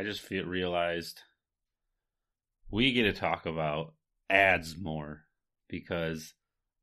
I 0.00 0.02
just 0.02 0.22
feel 0.22 0.46
realized 0.46 1.20
we 2.70 2.94
get 2.94 3.02
to 3.02 3.12
talk 3.12 3.44
about 3.44 3.92
ads 4.30 4.74
more 4.78 5.24
because 5.68 6.32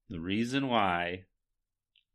the 0.08 0.20
reason 0.20 0.68
why 0.68 1.24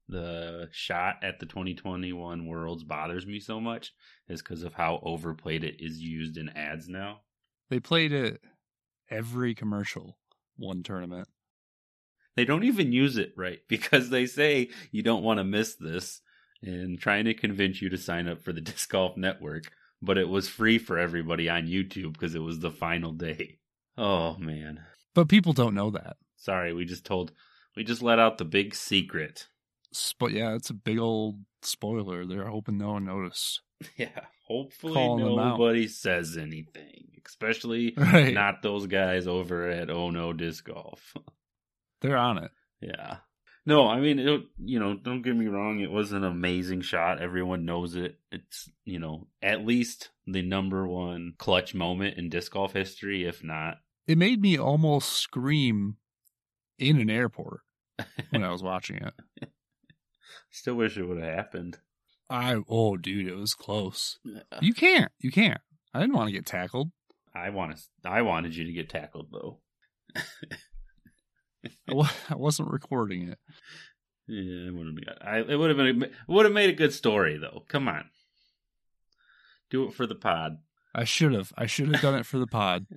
the 0.09 0.69
shot 0.71 1.17
at 1.25 1.41
the 1.41 1.47
2021 1.47 2.47
Worlds 2.47 2.85
bothers 2.85 3.27
me 3.27 3.41
so 3.41 3.61
much 3.61 3.93
is 4.29 4.43
because 4.43 4.63
of 4.63 4.75
how 4.75 5.01
overplayed 5.03 5.65
it 5.65 5.75
is 5.81 5.99
used 5.99 6.37
in 6.37 6.51
ads 6.51 6.89
now. 6.89 7.23
They 7.69 7.81
played 7.81 8.13
it 8.13 8.41
every 9.11 9.57
commercial 9.57 10.19
one 10.57 10.85
tournament. 10.85 11.27
They 12.37 12.45
don't 12.45 12.63
even 12.63 12.93
use 12.93 13.17
it 13.17 13.33
right 13.37 13.59
because 13.69 14.11
they 14.11 14.27
say 14.27 14.69
you 14.93 15.03
don't 15.03 15.25
want 15.25 15.39
to 15.39 15.45
miss 15.45 15.75
this 15.75 16.21
and 16.63 16.97
trying 16.97 17.25
to 17.25 17.35
convince 17.35 17.83
you 17.83 17.89
to 17.89 17.99
sign 17.99 18.29
up 18.29 18.41
for 18.41 18.53
the 18.53 18.61
Disc 18.61 18.89
Golf 18.89 19.17
Network, 19.17 19.73
but 20.03 20.19
it 20.19 20.29
was 20.29 20.49
free 20.49 20.79
for 20.79 20.99
everybody 20.99 21.49
on 21.49 21.67
YouTube 21.67 22.13
because 22.15 22.35
it 22.35 22.41
was 22.43 22.59
the 22.59 22.71
final 22.71 23.13
day. 23.13 23.59
Oh 23.97 24.37
man. 24.37 24.81
But 25.15 25.29
people 25.29 25.53
don't 25.53 25.75
know 25.75 25.91
that. 25.91 26.17
Sorry, 26.37 26.73
we 26.75 26.85
just 26.85 27.05
told 27.07 27.33
we 27.77 27.85
just 27.85 28.03
let 28.03 28.19
out 28.19 28.39
the 28.39 28.45
big 28.45 28.75
secret. 28.75 29.47
But 30.19 30.33
yeah, 30.33 30.55
it's 30.55 30.71
a 30.71 30.75
big 30.75 30.99
old 30.99 31.37
spoiler. 31.63 32.25
They're 32.27 32.47
hoping 32.49 32.79
no 32.79 32.93
one 32.93 33.05
noticed. 33.05 33.61
Yeah, 33.97 34.21
hopefully 34.47 34.95
Calling 34.95 35.35
nobody 35.37 35.89
says 35.89 36.37
anything, 36.37 37.09
especially 37.27 37.93
Right. 37.97 38.33
not 38.33 38.63
those 38.63 38.87
guys 38.87 39.27
over 39.27 39.69
at 39.69 39.91
Oh 39.91 40.11
No 40.11 40.33
Disc 40.33 40.65
Golf. 40.67 41.15
They're 42.01 42.17
on 42.17 42.39
it. 42.39 42.51
yeah. 42.81 43.17
No, 43.65 43.87
I 43.87 44.01
mean, 44.01 44.19
it, 44.19 44.43
you 44.59 44.81
know, 44.81 44.95
don't 44.95 45.23
get 45.23 45.37
me 45.37 45.47
wrong. 45.47 45.79
It 45.81 45.91
was 45.91 46.11
an 46.13 46.25
amazing 46.25 46.81
shot. 46.81 47.23
Everyone 47.23 47.65
knows 47.65 47.95
it. 47.95 48.19
It's, 48.33 48.69
you 48.85 48.99
know, 48.99 49.29
at 49.41 49.65
least 49.65 50.11
the 50.27 50.43
number 50.43 50.87
one 50.87 51.35
clutch 51.39 51.73
moment 51.73 52.19
in 52.19 52.29
disc 52.29 52.53
golf 52.53 52.73
history, 52.73 53.25
if 53.25 53.45
not. 53.45 53.77
It 54.07 54.19
made 54.19 54.41
me 54.41 54.59
almost 54.59 55.13
scream 55.13 55.97
in 56.79 57.01
an 57.01 57.09
airport 57.09 57.61
when 58.31 58.43
I 58.43 58.51
was 58.51 58.63
watching 58.65 58.97
it. 58.97 59.49
Still 60.51 60.75
wish 60.75 60.97
it 60.97 61.05
would 61.05 61.23
have 61.23 61.35
happened. 61.35 61.79
I 62.29 62.63
oh 62.69 62.97
dude, 62.97 63.29
it 63.29 63.37
was 63.37 63.55
close. 63.55 64.19
You 64.61 64.75
can't. 64.75 65.13
You 65.19 65.31
can't. 65.31 65.61
I 65.95 66.01
didn't 66.01 66.15
want 66.15 66.29
to 66.29 66.33
get 66.33 66.47
tackled. 66.47 66.91
I 67.35 67.51
want 67.51 67.77
to. 67.77 67.83
I 68.09 68.23
wanted 68.23 68.57
you 68.57 68.65
to 68.65 68.73
get 68.73 68.89
tackled 68.89 69.29
though. 69.31 69.61
I 71.89 72.35
wasn't 72.35 72.71
recording 72.71 73.29
it. 73.29 73.39
Yeah, 74.27 74.69
it 74.69 74.75
would 74.75 74.87
have 74.87 74.95
been. 74.95 75.05
I, 75.21 75.39
it 75.39 75.57
would 75.57 75.71
have 75.71 75.77
been. 75.77 76.03
It 76.03 76.13
would 76.29 76.45
have 76.45 76.55
made 76.55 76.71
a 76.71 76.75
good 76.75 76.93
story 76.93 77.39
though. 77.39 77.65
Come 77.69 77.89
on, 77.89 78.05
do 79.71 79.85
it 79.85 79.95
for 79.95 80.07
the 80.07 80.15
pod. 80.15 80.59
I 80.95 81.05
should 81.05 81.33
have. 81.33 81.53
I 81.57 81.67
should 81.67 81.89
have 81.93 82.03
done 82.03 82.15
it 82.15 82.27
for 82.27 82.39
the 82.39 82.47
pod. 82.47 82.87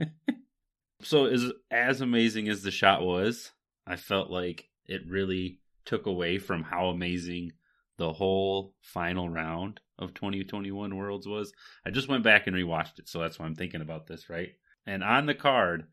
So, 1.02 1.26
as 1.26 1.52
as 1.70 2.02
amazing 2.02 2.48
as 2.48 2.64
the 2.64 2.72
shot 2.72 3.04
was, 3.04 3.52
I 3.86 3.96
felt 3.96 4.32
like 4.32 4.70
it 4.88 5.02
really 5.08 5.60
took 5.86 6.08
away 6.08 6.40
from 6.40 6.64
how 6.64 6.88
amazing 6.88 7.52
the 7.98 8.12
whole 8.14 8.74
final 8.82 9.30
round 9.30 9.82
of 10.00 10.16
2021 10.16 10.96
Worlds 10.96 11.28
was. 11.28 11.54
I 11.86 11.92
just 11.92 12.08
went 12.08 12.24
back 12.24 12.48
and 12.48 12.56
rewatched 12.56 12.98
it, 12.98 13.08
so 13.08 13.20
that's 13.20 13.38
why 13.38 13.46
I'm 13.46 13.54
thinking 13.54 13.82
about 13.82 14.08
this, 14.08 14.30
right? 14.30 14.50
And 14.88 15.04
on 15.04 15.28
the 15.28 15.36
card, 15.36 15.84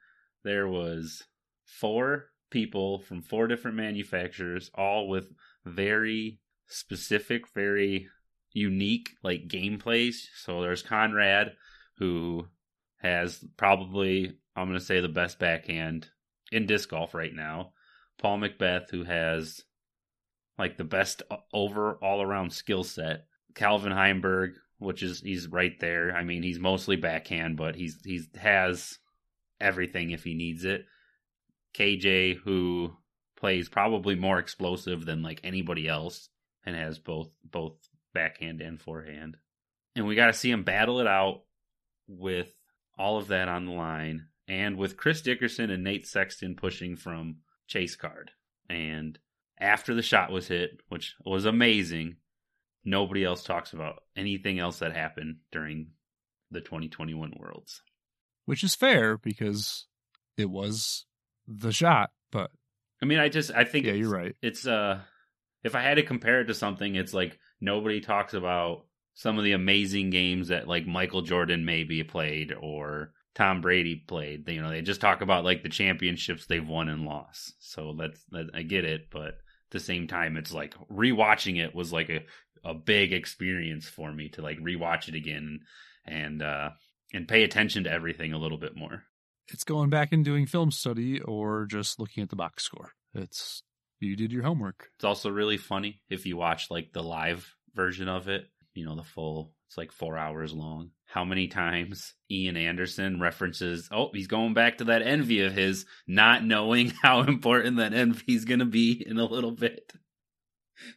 there 0.44 0.66
was 0.66 1.22
four 1.66 2.30
people 2.52 3.00
from 3.00 3.22
four 3.22 3.48
different 3.48 3.76
manufacturers, 3.76 4.70
all 4.74 5.08
with 5.08 5.32
very 5.64 6.38
specific, 6.68 7.48
very 7.54 8.06
unique 8.52 9.10
like 9.24 9.48
gameplays. 9.48 10.26
So 10.36 10.60
there's 10.60 10.82
Conrad, 10.82 11.52
who 11.98 12.46
has 12.98 13.44
probably 13.56 14.36
I'm 14.54 14.68
going 14.68 14.78
to 14.78 14.84
say 14.84 15.00
the 15.00 15.08
best 15.08 15.38
backhand 15.38 16.08
in 16.52 16.66
disc 16.66 16.90
golf 16.90 17.14
right 17.14 17.34
now. 17.34 17.72
Paul 18.18 18.38
McBeth, 18.38 18.90
who 18.90 19.04
has 19.04 19.62
like 20.58 20.76
the 20.76 20.84
best 20.84 21.22
over 21.52 21.94
all 21.94 22.22
around 22.22 22.52
skill 22.52 22.84
set. 22.84 23.24
Calvin 23.54 23.92
Heimberg, 23.92 24.52
which 24.78 25.02
is 25.02 25.20
he's 25.20 25.48
right 25.48 25.78
there. 25.80 26.14
I 26.14 26.24
mean, 26.24 26.42
he's 26.42 26.58
mostly 26.58 26.96
backhand, 26.96 27.56
but 27.56 27.74
he's 27.74 27.98
he's 28.04 28.28
has 28.38 28.98
everything 29.60 30.10
if 30.10 30.24
he 30.24 30.34
needs 30.34 30.64
it. 30.64 30.84
KJ, 31.74 32.38
who 32.38 32.96
plays 33.36 33.68
probably 33.68 34.14
more 34.14 34.38
explosive 34.38 35.04
than 35.04 35.22
like 35.22 35.40
anybody 35.42 35.88
else, 35.88 36.28
and 36.64 36.76
has 36.76 36.98
both 36.98 37.30
both 37.44 37.74
backhand 38.14 38.60
and 38.60 38.80
forehand. 38.80 39.36
And 39.96 40.06
we 40.06 40.14
got 40.14 40.26
to 40.26 40.32
see 40.32 40.50
him 40.50 40.62
battle 40.62 41.00
it 41.00 41.06
out 41.06 41.42
with 42.06 42.54
all 42.98 43.18
of 43.18 43.28
that 43.28 43.48
on 43.48 43.66
the 43.66 43.72
line, 43.72 44.26
and 44.46 44.76
with 44.76 44.96
Chris 44.96 45.22
Dickerson 45.22 45.70
and 45.70 45.84
Nate 45.84 46.06
Sexton 46.06 46.54
pushing 46.54 46.96
from 46.96 47.36
chase 47.66 47.96
card. 47.96 48.30
And 48.68 49.18
after 49.58 49.94
the 49.94 50.02
shot 50.02 50.30
was 50.30 50.48
hit, 50.48 50.80
which 50.88 51.14
was 51.24 51.44
amazing, 51.44 52.16
nobody 52.84 53.24
else 53.24 53.42
talks 53.42 53.72
about 53.72 54.02
anything 54.16 54.58
else 54.58 54.78
that 54.80 54.94
happened 54.94 55.36
during 55.50 55.90
the 56.50 56.60
2021 56.60 57.34
Worlds. 57.38 57.82
Which 58.44 58.64
is 58.64 58.74
fair 58.74 59.16
because 59.16 59.86
it 60.36 60.50
was 60.50 61.06
the 61.46 61.72
shot, 61.72 62.10
but 62.30 62.50
I 63.02 63.06
mean, 63.06 63.18
I 63.18 63.28
just 63.28 63.50
I 63.52 63.64
think 63.64 63.86
yeah, 63.86 63.92
you're 63.92 64.10
right. 64.10 64.34
It's 64.42 64.66
uh, 64.66 65.00
if 65.64 65.74
I 65.74 65.82
had 65.82 65.94
to 65.94 66.02
compare 66.02 66.40
it 66.40 66.46
to 66.46 66.54
something, 66.54 66.94
it's 66.94 67.12
like 67.12 67.38
nobody 67.60 68.00
talks 68.00 68.34
about 68.34 68.84
some 69.14 69.38
of 69.38 69.44
the 69.44 69.52
amazing 69.52 70.10
games 70.10 70.48
that 70.48 70.68
like 70.68 70.86
Michael 70.86 71.22
Jordan 71.22 71.64
maybe 71.64 72.02
played 72.02 72.52
or 72.52 73.12
Tom 73.34 73.60
Brady 73.60 73.96
played. 73.96 74.48
You 74.48 74.62
know, 74.62 74.70
they 74.70 74.82
just 74.82 75.00
talk 75.00 75.20
about 75.20 75.44
like 75.44 75.62
the 75.62 75.68
championships 75.68 76.46
they've 76.46 76.66
won 76.66 76.88
and 76.88 77.04
lost. 77.04 77.54
So 77.58 77.94
that's 77.98 78.22
that, 78.30 78.50
I 78.54 78.62
get 78.62 78.84
it, 78.84 79.10
but 79.10 79.28
at 79.28 79.34
the 79.70 79.80
same 79.80 80.06
time, 80.06 80.36
it's 80.36 80.52
like 80.52 80.74
rewatching 80.90 81.62
it 81.62 81.74
was 81.74 81.92
like 81.92 82.08
a 82.08 82.24
a 82.64 82.74
big 82.74 83.12
experience 83.12 83.88
for 83.88 84.12
me 84.12 84.28
to 84.28 84.42
like 84.42 84.58
rewatch 84.60 85.08
it 85.08 85.16
again 85.16 85.58
and 86.06 86.40
uh 86.42 86.70
and 87.12 87.26
pay 87.26 87.42
attention 87.42 87.84
to 87.84 87.90
everything 87.90 88.32
a 88.32 88.38
little 88.38 88.58
bit 88.58 88.76
more. 88.76 89.02
It's 89.48 89.64
going 89.64 89.90
back 89.90 90.12
and 90.12 90.24
doing 90.24 90.46
film 90.46 90.70
study 90.70 91.20
or 91.20 91.66
just 91.66 91.98
looking 91.98 92.22
at 92.22 92.30
the 92.30 92.36
box 92.36 92.64
score. 92.64 92.92
It's 93.14 93.62
you 94.00 94.16
did 94.16 94.32
your 94.32 94.42
homework. 94.42 94.90
It's 94.96 95.04
also 95.04 95.30
really 95.30 95.56
funny 95.56 96.00
if 96.10 96.26
you 96.26 96.36
watch 96.36 96.70
like 96.70 96.92
the 96.92 97.02
live 97.02 97.54
version 97.74 98.08
of 98.08 98.28
it, 98.28 98.46
you 98.74 98.84
know, 98.84 98.96
the 98.96 99.04
full, 99.04 99.52
it's 99.68 99.78
like 99.78 99.92
four 99.92 100.18
hours 100.18 100.52
long. 100.52 100.90
How 101.06 101.24
many 101.24 101.48
times 101.48 102.14
Ian 102.30 102.56
Anderson 102.56 103.20
references, 103.20 103.88
oh, 103.92 104.10
he's 104.12 104.26
going 104.26 104.54
back 104.54 104.78
to 104.78 104.84
that 104.84 105.02
envy 105.02 105.42
of 105.42 105.52
his, 105.52 105.86
not 106.06 106.44
knowing 106.44 106.90
how 107.02 107.20
important 107.20 107.76
that 107.76 107.94
envy 107.94 108.34
is 108.34 108.44
going 108.44 108.60
to 108.60 108.66
be 108.66 109.02
in 109.06 109.18
a 109.18 109.24
little 109.24 109.52
bit. 109.52 109.92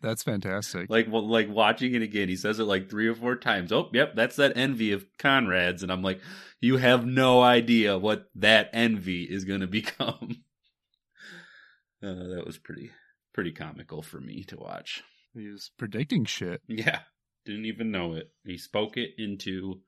That's 0.01 0.23
fantastic. 0.23 0.89
Like, 0.89 1.07
well, 1.09 1.27
like 1.27 1.49
watching 1.49 1.93
it 1.93 2.01
again, 2.01 2.27
he 2.29 2.35
says 2.35 2.59
it 2.59 2.63
like 2.63 2.89
three 2.89 3.07
or 3.07 3.15
four 3.15 3.35
times. 3.35 3.71
Oh, 3.71 3.89
yep, 3.93 4.15
that's 4.15 4.35
that 4.37 4.53
envy 4.55 4.91
of 4.91 5.05
Conrad's. 5.19 5.83
And 5.83 5.91
I'm 5.91 6.01
like, 6.01 6.21
you 6.61 6.77
have 6.77 7.05
no 7.05 7.41
idea 7.41 7.97
what 7.97 8.29
that 8.35 8.69
envy 8.73 9.23
is 9.23 9.43
going 9.45 9.59
to 9.61 9.67
become. 9.67 10.43
Uh, 12.03 12.13
that 12.35 12.43
was 12.45 12.57
pretty, 12.57 12.91
pretty 13.33 13.51
comical 13.51 14.01
for 14.01 14.19
me 14.19 14.43
to 14.45 14.57
watch. 14.57 15.03
He 15.33 15.47
was 15.47 15.71
predicting 15.77 16.25
shit. 16.25 16.61
Yeah. 16.67 16.99
Didn't 17.45 17.65
even 17.65 17.91
know 17.91 18.13
it. 18.13 18.31
He 18.45 18.57
spoke 18.57 18.97
it 18.97 19.11
into 19.17 19.81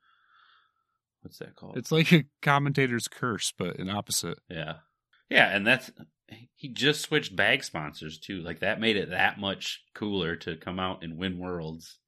what's 1.22 1.38
that 1.38 1.56
called? 1.56 1.76
It's 1.76 1.90
like 1.90 2.12
a 2.12 2.24
commentator's 2.42 3.08
curse, 3.08 3.52
but 3.56 3.78
an 3.78 3.90
opposite. 3.90 4.38
yeah. 4.48 4.74
Yeah, 5.30 5.54
and 5.54 5.66
that's 5.66 5.90
he 6.54 6.68
just 6.68 7.02
switched 7.02 7.34
bag 7.36 7.64
sponsors 7.64 8.18
too. 8.18 8.40
Like 8.42 8.60
that 8.60 8.80
made 8.80 8.96
it 8.96 9.10
that 9.10 9.38
much 9.38 9.82
cooler 9.94 10.36
to 10.36 10.56
come 10.56 10.78
out 10.78 11.02
and 11.02 11.16
win 11.16 11.38
worlds 11.38 11.98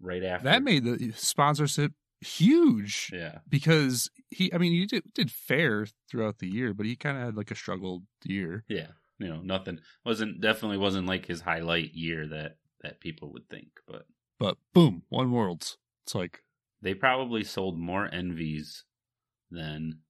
right 0.00 0.22
after. 0.24 0.44
That 0.44 0.62
made 0.62 0.84
the 0.84 1.12
sponsorship 1.16 1.92
huge 2.20 3.10
Yeah. 3.12 3.38
because 3.48 4.10
he, 4.30 4.52
I 4.52 4.58
mean, 4.58 4.72
he 4.72 4.86
did, 4.86 5.04
did 5.14 5.30
fair 5.30 5.86
throughout 6.10 6.38
the 6.38 6.48
year, 6.48 6.72
but 6.72 6.86
he 6.86 6.96
kind 6.96 7.18
of 7.18 7.24
had 7.24 7.36
like 7.36 7.50
a 7.50 7.54
struggled 7.56 8.04
year. 8.24 8.64
Yeah. 8.68 8.88
You 9.18 9.28
know, 9.28 9.40
nothing 9.42 9.80
wasn't 10.04 10.40
definitely 10.40 10.78
wasn't 10.78 11.06
like 11.06 11.26
his 11.26 11.40
highlight 11.42 11.92
year 11.94 12.26
that 12.28 12.56
that 12.82 13.00
people 13.00 13.32
would 13.32 13.48
think, 13.48 13.68
but 13.86 14.06
But 14.38 14.58
boom, 14.74 15.02
one 15.08 15.32
worlds. 15.32 15.78
It's 16.04 16.14
like 16.14 16.40
They 16.82 16.94
probably 16.94 17.42
sold 17.44 17.78
more 17.78 18.08
envies 18.12 18.84
than 19.50 20.00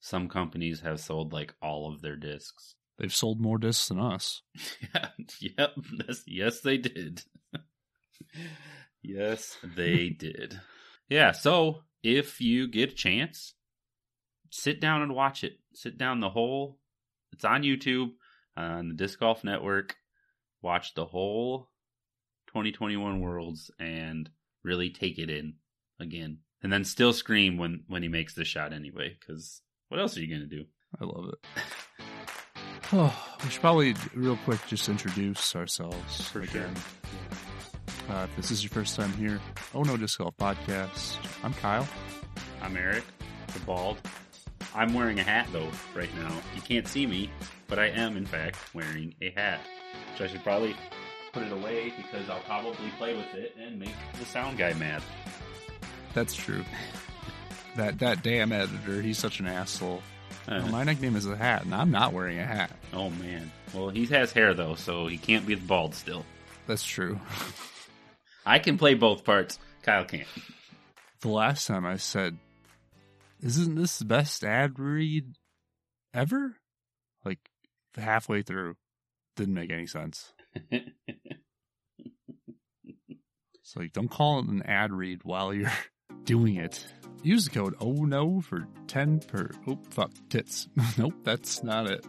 some 0.00 0.28
companies 0.28 0.80
have 0.80 1.00
sold 1.00 1.32
like 1.32 1.54
all 1.60 1.92
of 1.92 2.00
their 2.02 2.16
discs. 2.16 2.74
they've 2.98 3.14
sold 3.14 3.40
more 3.40 3.58
discs 3.58 3.88
than 3.88 3.98
us. 3.98 4.42
Yeah, 4.94 5.08
yep. 5.58 5.74
That's, 5.96 6.22
yes, 6.26 6.60
they 6.60 6.78
did. 6.78 7.22
yes, 9.02 9.56
they 9.76 10.08
did. 10.18 10.60
Yeah, 11.08 11.32
so 11.32 11.82
if 12.02 12.40
you 12.40 12.68
get 12.68 12.92
a 12.92 12.94
chance, 12.94 13.54
sit 14.50 14.80
down 14.80 15.02
and 15.02 15.14
watch 15.14 15.44
it. 15.44 15.58
Sit 15.74 15.98
down 15.98 16.20
the 16.20 16.28
whole. 16.28 16.78
It's 17.32 17.44
on 17.44 17.62
YouTube 17.62 18.10
uh, 18.56 18.60
on 18.60 18.88
the 18.88 18.94
Disc 18.94 19.18
Golf 19.18 19.44
Network. 19.44 19.96
Watch 20.62 20.94
the 20.94 21.04
whole 21.04 21.70
2021 22.48 23.20
Worlds 23.20 23.70
and 23.78 24.28
really 24.64 24.90
take 24.90 25.18
it 25.18 25.30
in 25.30 25.54
again, 26.00 26.38
and 26.62 26.72
then 26.72 26.84
still 26.84 27.12
scream 27.12 27.58
when 27.58 27.84
when 27.86 28.02
he 28.02 28.08
makes 28.08 28.34
the 28.34 28.44
shot 28.44 28.72
anyway. 28.72 29.16
Because 29.18 29.62
what 29.88 30.00
else 30.00 30.16
are 30.16 30.20
you 30.20 30.32
gonna 30.34 30.46
do? 30.46 30.64
I 31.00 31.04
love 31.04 31.30
it. 31.32 31.38
Oh, 32.90 33.14
we 33.44 33.50
should 33.50 33.60
probably 33.60 33.94
real 34.14 34.38
quick 34.46 34.60
just 34.66 34.88
introduce 34.88 35.54
ourselves 35.54 36.22
For 36.28 36.42
sure. 36.46 36.62
again. 36.62 36.74
Uh, 38.08 38.26
if 38.30 38.34
this 38.36 38.50
is 38.50 38.62
your 38.62 38.70
first 38.70 38.96
time 38.96 39.12
here, 39.12 39.38
Oh 39.74 39.82
No 39.82 39.98
Disc 39.98 40.16
Golf 40.18 40.34
Podcast. 40.38 41.18
I'm 41.44 41.52
Kyle. 41.52 41.86
I'm 42.62 42.74
Eric, 42.78 43.04
the 43.52 43.60
bald. 43.60 43.98
I'm 44.74 44.94
wearing 44.94 45.20
a 45.20 45.22
hat 45.22 45.48
though 45.52 45.68
right 45.94 46.08
now. 46.16 46.32
You 46.54 46.62
can't 46.62 46.88
see 46.88 47.06
me, 47.06 47.28
but 47.66 47.78
I 47.78 47.88
am 47.88 48.16
in 48.16 48.24
fact 48.24 48.56
wearing 48.74 49.14
a 49.20 49.30
hat. 49.32 49.60
So 50.16 50.24
I 50.24 50.28
should 50.28 50.42
probably 50.42 50.74
put 51.34 51.42
it 51.42 51.52
away 51.52 51.92
because 51.94 52.30
I'll 52.30 52.40
probably 52.40 52.88
play 52.96 53.14
with 53.14 53.34
it 53.34 53.54
and 53.60 53.78
make 53.78 53.92
the 54.18 54.24
sound 54.24 54.56
guy 54.56 54.72
mad. 54.72 55.02
That's 56.14 56.34
true. 56.34 56.64
That 57.78 58.00
that 58.00 58.24
damn 58.24 58.50
editor, 58.50 59.00
he's 59.00 59.18
such 59.18 59.38
an 59.38 59.46
asshole. 59.46 60.02
Uh, 60.48 60.60
Well, 60.64 60.72
my 60.72 60.82
nickname 60.82 61.14
is 61.14 61.26
a 61.26 61.36
hat, 61.36 61.64
and 61.64 61.72
I'm 61.72 61.92
not 61.92 62.12
wearing 62.12 62.40
a 62.40 62.44
hat. 62.44 62.72
oh 62.92 63.08
man. 63.10 63.52
Well, 63.72 63.88
he 63.90 64.04
has 64.06 64.32
hair 64.32 64.52
though, 64.52 64.74
so 64.74 65.06
he 65.06 65.16
can't 65.16 65.46
be 65.46 65.54
bald 65.54 65.94
still. 65.94 66.24
That's 66.66 66.84
true. 66.84 67.20
I 68.44 68.58
can 68.58 68.78
play 68.78 68.94
both 68.94 69.22
parts. 69.24 69.60
Kyle 69.82 70.04
can't. 70.04 70.26
The 71.20 71.28
last 71.28 71.68
time 71.68 71.86
I 71.86 71.98
said, 71.98 72.36
"Isn't 73.40 73.76
this 73.76 74.00
the 74.00 74.04
best 74.06 74.42
ad 74.42 74.80
read 74.80 75.36
ever?" 76.12 76.56
Like 77.24 77.38
halfway 77.96 78.42
through, 78.42 78.74
didn't 79.36 79.54
make 79.54 79.70
any 79.70 79.86
sense. 79.86 80.32
It's 83.60 83.76
like 83.76 83.92
don't 83.92 84.08
call 84.10 84.38
it 84.38 84.46
an 84.46 84.62
ad 84.62 84.92
read 84.94 85.20
while 85.24 85.52
you're 85.52 85.70
doing 86.24 86.56
it. 86.56 86.86
Use 87.22 87.44
the 87.44 87.50
code 87.50 87.74
oh 87.80 88.04
no 88.04 88.40
for 88.40 88.66
ten 88.86 89.20
per 89.20 89.50
oh 89.66 89.78
fuck 89.90 90.12
tits. 90.28 90.68
nope, 90.98 91.14
that's 91.24 91.62
not 91.62 91.90
it. 91.90 92.04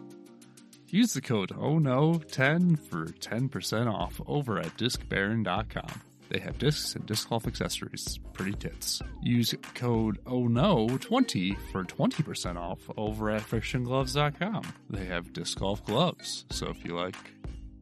Use 0.88 1.12
the 1.12 1.20
code 1.20 1.52
oh 1.58 1.78
no 1.78 2.14
ten 2.14 2.76
for 2.76 3.06
ten 3.06 3.48
percent 3.48 3.88
off 3.88 4.20
over 4.26 4.58
at 4.58 4.76
discbaron.com. 4.76 6.02
They 6.30 6.38
have 6.38 6.58
discs 6.58 6.94
and 6.94 7.04
disc 7.06 7.28
golf 7.28 7.46
accessories. 7.48 8.20
Pretty 8.34 8.52
tits. 8.52 9.02
Use 9.20 9.52
code 9.74 10.20
oh 10.26 10.46
no 10.46 10.86
20 11.00 11.56
for 11.72 11.82
20% 11.82 12.56
off 12.56 12.78
over 12.96 13.30
at 13.30 13.42
frictiongloves.com. 13.42 14.62
They 14.90 15.06
have 15.06 15.32
disc 15.32 15.58
golf 15.58 15.84
gloves. 15.84 16.44
So 16.50 16.68
if 16.68 16.84
you 16.84 16.94
like 16.94 17.16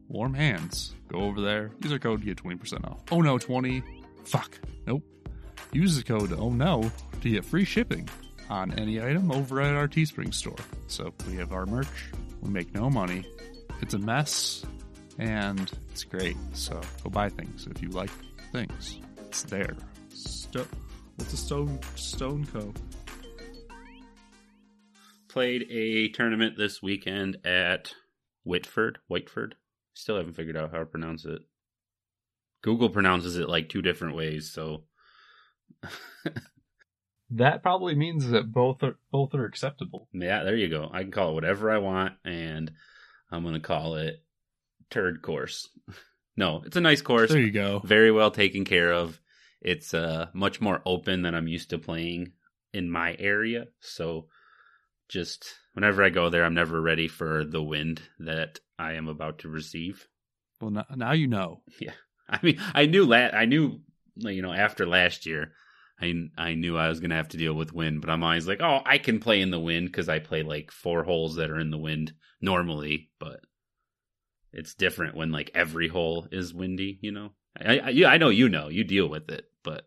warm 0.07 0.33
hands, 0.33 0.95
go 1.09 1.19
over 1.19 1.41
there. 1.41 1.69
Use 1.83 1.91
our 1.93 1.99
code 1.99 2.21
to 2.21 2.25
get 2.25 2.43
20% 2.43 2.89
off. 2.89 3.01
Oh 3.11 3.21
no 3.21 3.37
20. 3.37 3.83
Fuck. 4.25 4.57
Nope. 4.87 5.03
Use 5.71 5.95
the 5.97 6.03
code 6.03 6.33
oh 6.33 6.49
no 6.49 6.91
to 7.21 7.29
get 7.29 7.45
free 7.45 7.65
shipping 7.65 8.07
on 8.49 8.71
any 8.79 9.01
item 9.01 9.31
over 9.31 9.61
at 9.61 9.75
our 9.75 9.87
Teespring 9.87 10.33
store. 10.33 10.55
So 10.87 11.13
we 11.27 11.35
have 11.35 11.51
our 11.51 11.65
merch. 11.65 11.87
We 12.41 12.49
make 12.49 12.73
no 12.73 12.89
money. 12.89 13.25
It's 13.81 13.93
a 13.93 13.99
mess 13.99 14.65
and 15.19 15.71
it's 15.91 16.03
great. 16.03 16.37
So 16.53 16.79
go 17.03 17.09
buy 17.09 17.29
things 17.29 17.67
if 17.69 17.81
you 17.81 17.89
like 17.89 18.09
things. 18.51 18.99
It's 19.27 19.43
there. 19.43 19.75
Sto- 20.09 20.65
What's 21.17 21.33
a 21.33 21.37
stone 21.37 21.79
stone 21.95 22.45
co? 22.45 22.73
Played 25.27 25.67
a 25.69 26.09
tournament 26.09 26.57
this 26.57 26.81
weekend 26.81 27.37
at 27.45 27.93
Whitford. 28.43 28.97
Whiteford. 29.11 29.53
Still 29.93 30.17
haven't 30.17 30.33
figured 30.35 30.57
out 30.57 30.71
how 30.71 30.79
to 30.79 30.85
pronounce 30.85 31.25
it. 31.25 31.41
Google 32.63 32.89
pronounces 32.89 33.37
it 33.37 33.47
like 33.49 33.69
two 33.69 33.81
different 33.81 34.15
ways, 34.15 34.51
so 34.51 34.83
That 37.31 37.61
probably 37.61 37.93
means 37.93 38.29
that 38.29 38.51
both 38.51 38.81
are 38.81 38.97
both 39.11 39.35
are 39.35 39.45
acceptable. 39.45 40.07
yeah, 40.13 40.43
there 40.43 40.55
you 40.55 40.67
go. 40.67 40.89
I 40.91 41.03
can 41.03 41.11
call 41.11 41.29
it 41.29 41.35
whatever 41.35 41.69
I 41.69 41.77
want, 41.77 42.13
and 42.25 42.71
I'm 43.31 43.43
gonna 43.43 43.59
call 43.59 43.95
it 43.95 44.23
Turd 44.89 45.21
Course. 45.21 45.69
no, 46.37 46.63
it's 46.65 46.75
a 46.75 46.81
nice 46.81 47.03
course. 47.03 47.29
There 47.29 47.39
you 47.39 47.51
go. 47.51 47.81
very 47.85 48.11
well 48.11 48.31
taken 48.31 48.65
care 48.65 48.91
of. 48.91 49.19
It's 49.61 49.93
uh 49.93 50.27
much 50.33 50.59
more 50.59 50.81
open 50.85 51.21
than 51.21 51.35
I'm 51.35 51.47
used 51.47 51.69
to 51.69 51.77
playing 51.77 52.31
in 52.73 52.89
my 52.89 53.15
area. 53.19 53.67
So 53.79 54.25
just 55.07 55.53
whenever 55.73 56.03
I 56.03 56.09
go 56.09 56.29
there, 56.31 56.43
I'm 56.43 56.55
never 56.55 56.81
ready 56.81 57.07
for 57.07 57.43
the 57.45 57.61
wind 57.61 58.01
that 58.19 58.59
I 58.79 58.93
am 58.93 59.07
about 59.07 59.39
to 59.39 59.49
receive. 59.49 60.07
Well, 60.59 60.71
now, 60.71 60.85
now 60.95 61.11
you 61.11 61.27
know. 61.27 61.61
Yeah, 61.79 61.93
I 62.27 62.39
mean, 62.41 62.59
I 62.73 62.87
knew 62.87 63.05
la- 63.05 63.17
I 63.37 63.45
knew 63.45 63.81
you 64.15 64.41
know 64.41 64.51
after 64.53 64.87
last 64.87 65.27
year, 65.27 65.51
I 66.01 66.13
I 66.37 66.53
knew 66.53 66.77
I 66.77 66.89
was 66.89 66.99
gonna 66.99 67.15
have 67.15 67.29
to 67.29 67.37
deal 67.37 67.53
with 67.53 67.73
wind, 67.73 68.01
but 68.01 68.09
I'm 68.09 68.23
always 68.23 68.47
like, 68.47 68.61
oh, 68.61 68.81
I 68.85 68.97
can 68.97 69.19
play 69.19 69.41
in 69.41 69.51
the 69.51 69.59
wind 69.59 69.87
because 69.87 70.09
I 70.09 70.19
play 70.19 70.43
like 70.43 70.71
four 70.71 71.03
holes 71.03 71.35
that 71.35 71.49
are 71.49 71.59
in 71.59 71.71
the 71.71 71.77
wind 71.77 72.13
normally, 72.41 73.09
but 73.19 73.41
it's 74.53 74.73
different 74.73 75.15
when 75.15 75.31
like 75.31 75.51
every 75.53 75.87
hole 75.87 76.27
is 76.31 76.53
windy. 76.53 76.99
You 77.01 77.11
know, 77.11 77.29
I, 77.59 77.79
I 77.79 77.89
yeah, 77.89 78.09
I 78.09 78.17
know 78.17 78.29
you 78.29 78.49
know 78.49 78.69
you 78.69 78.83
deal 78.83 79.07
with 79.07 79.29
it, 79.29 79.45
but 79.63 79.85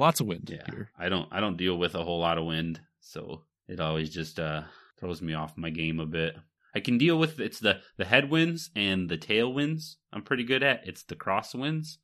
Lots 0.00 0.20
of 0.20 0.26
wind 0.26 0.48
yeah, 0.50 0.62
here. 0.70 0.90
I 0.98 1.10
don't 1.10 1.28
I 1.30 1.40
don't 1.40 1.58
deal 1.58 1.76
with 1.76 1.94
a 1.94 2.02
whole 2.02 2.20
lot 2.20 2.38
of 2.38 2.46
wind, 2.46 2.80
so 3.00 3.42
it 3.68 3.80
always 3.80 4.08
just 4.08 4.40
uh 4.40 4.62
throws 4.98 5.20
me 5.20 5.34
off 5.34 5.58
my 5.58 5.68
game 5.68 6.00
a 6.00 6.06
bit. 6.06 6.36
I 6.74 6.80
can 6.80 6.96
deal 6.96 7.18
with 7.18 7.38
it's 7.38 7.60
the 7.60 7.80
the 7.98 8.06
headwinds 8.06 8.70
and 8.74 9.10
the 9.10 9.18
tailwinds. 9.18 9.96
I'm 10.10 10.22
pretty 10.22 10.44
good 10.44 10.62
at. 10.62 10.88
It's 10.88 11.02
the 11.02 11.16
crosswinds 11.16 11.98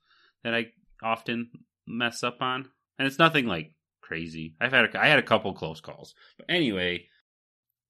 that 0.45 0.55
I 0.55 0.67
often 1.03 1.51
mess 1.87 2.23
up 2.23 2.43
on, 2.43 2.69
and 2.99 3.07
it's 3.07 3.19
nothing 3.19 3.47
like 3.47 3.73
crazy. 4.03 4.55
I've 4.61 4.73
had 4.73 4.95
a, 4.95 5.01
I 5.03 5.07
had 5.09 5.19
a 5.19 5.23
couple 5.23 5.53
close 5.55 5.81
calls, 5.81 6.15
but 6.39 6.47
anyway, 6.49 7.09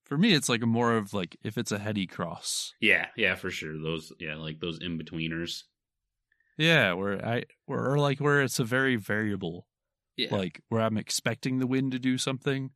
For 0.05 0.17
me, 0.17 0.33
it's 0.35 0.49
like 0.49 0.63
a 0.63 0.67
more 0.67 0.97
of 0.97 1.13
like 1.13 1.37
if 1.43 1.59
it's 1.59 1.73
a 1.73 1.79
heady 1.79 2.07
cross. 2.07 2.75
yeah, 2.81 3.09
yeah, 3.17 3.35
for 3.35 3.51
sure. 3.51 3.79
Those 3.81 4.13
yeah, 4.19 4.37
like 4.37 4.61
those 4.61 4.79
in 4.81 4.99
betweeners. 4.99 5.65
Yeah, 6.59 6.95
where 6.95 7.25
I 7.25 7.45
where 7.67 7.91
or 7.93 7.99
like 7.99 8.19
where 8.19 8.43
it's 8.43 8.59
a 8.59 8.65
very 8.65 8.97
variable, 8.97 9.67
Yeah, 10.17 10.35
like 10.35 10.61
where 10.69 10.81
I'm 10.83 10.97
expecting 10.97 11.59
the 11.59 11.67
wind 11.67 11.93
to 11.93 11.99
do 11.99 12.17
something, 12.19 12.71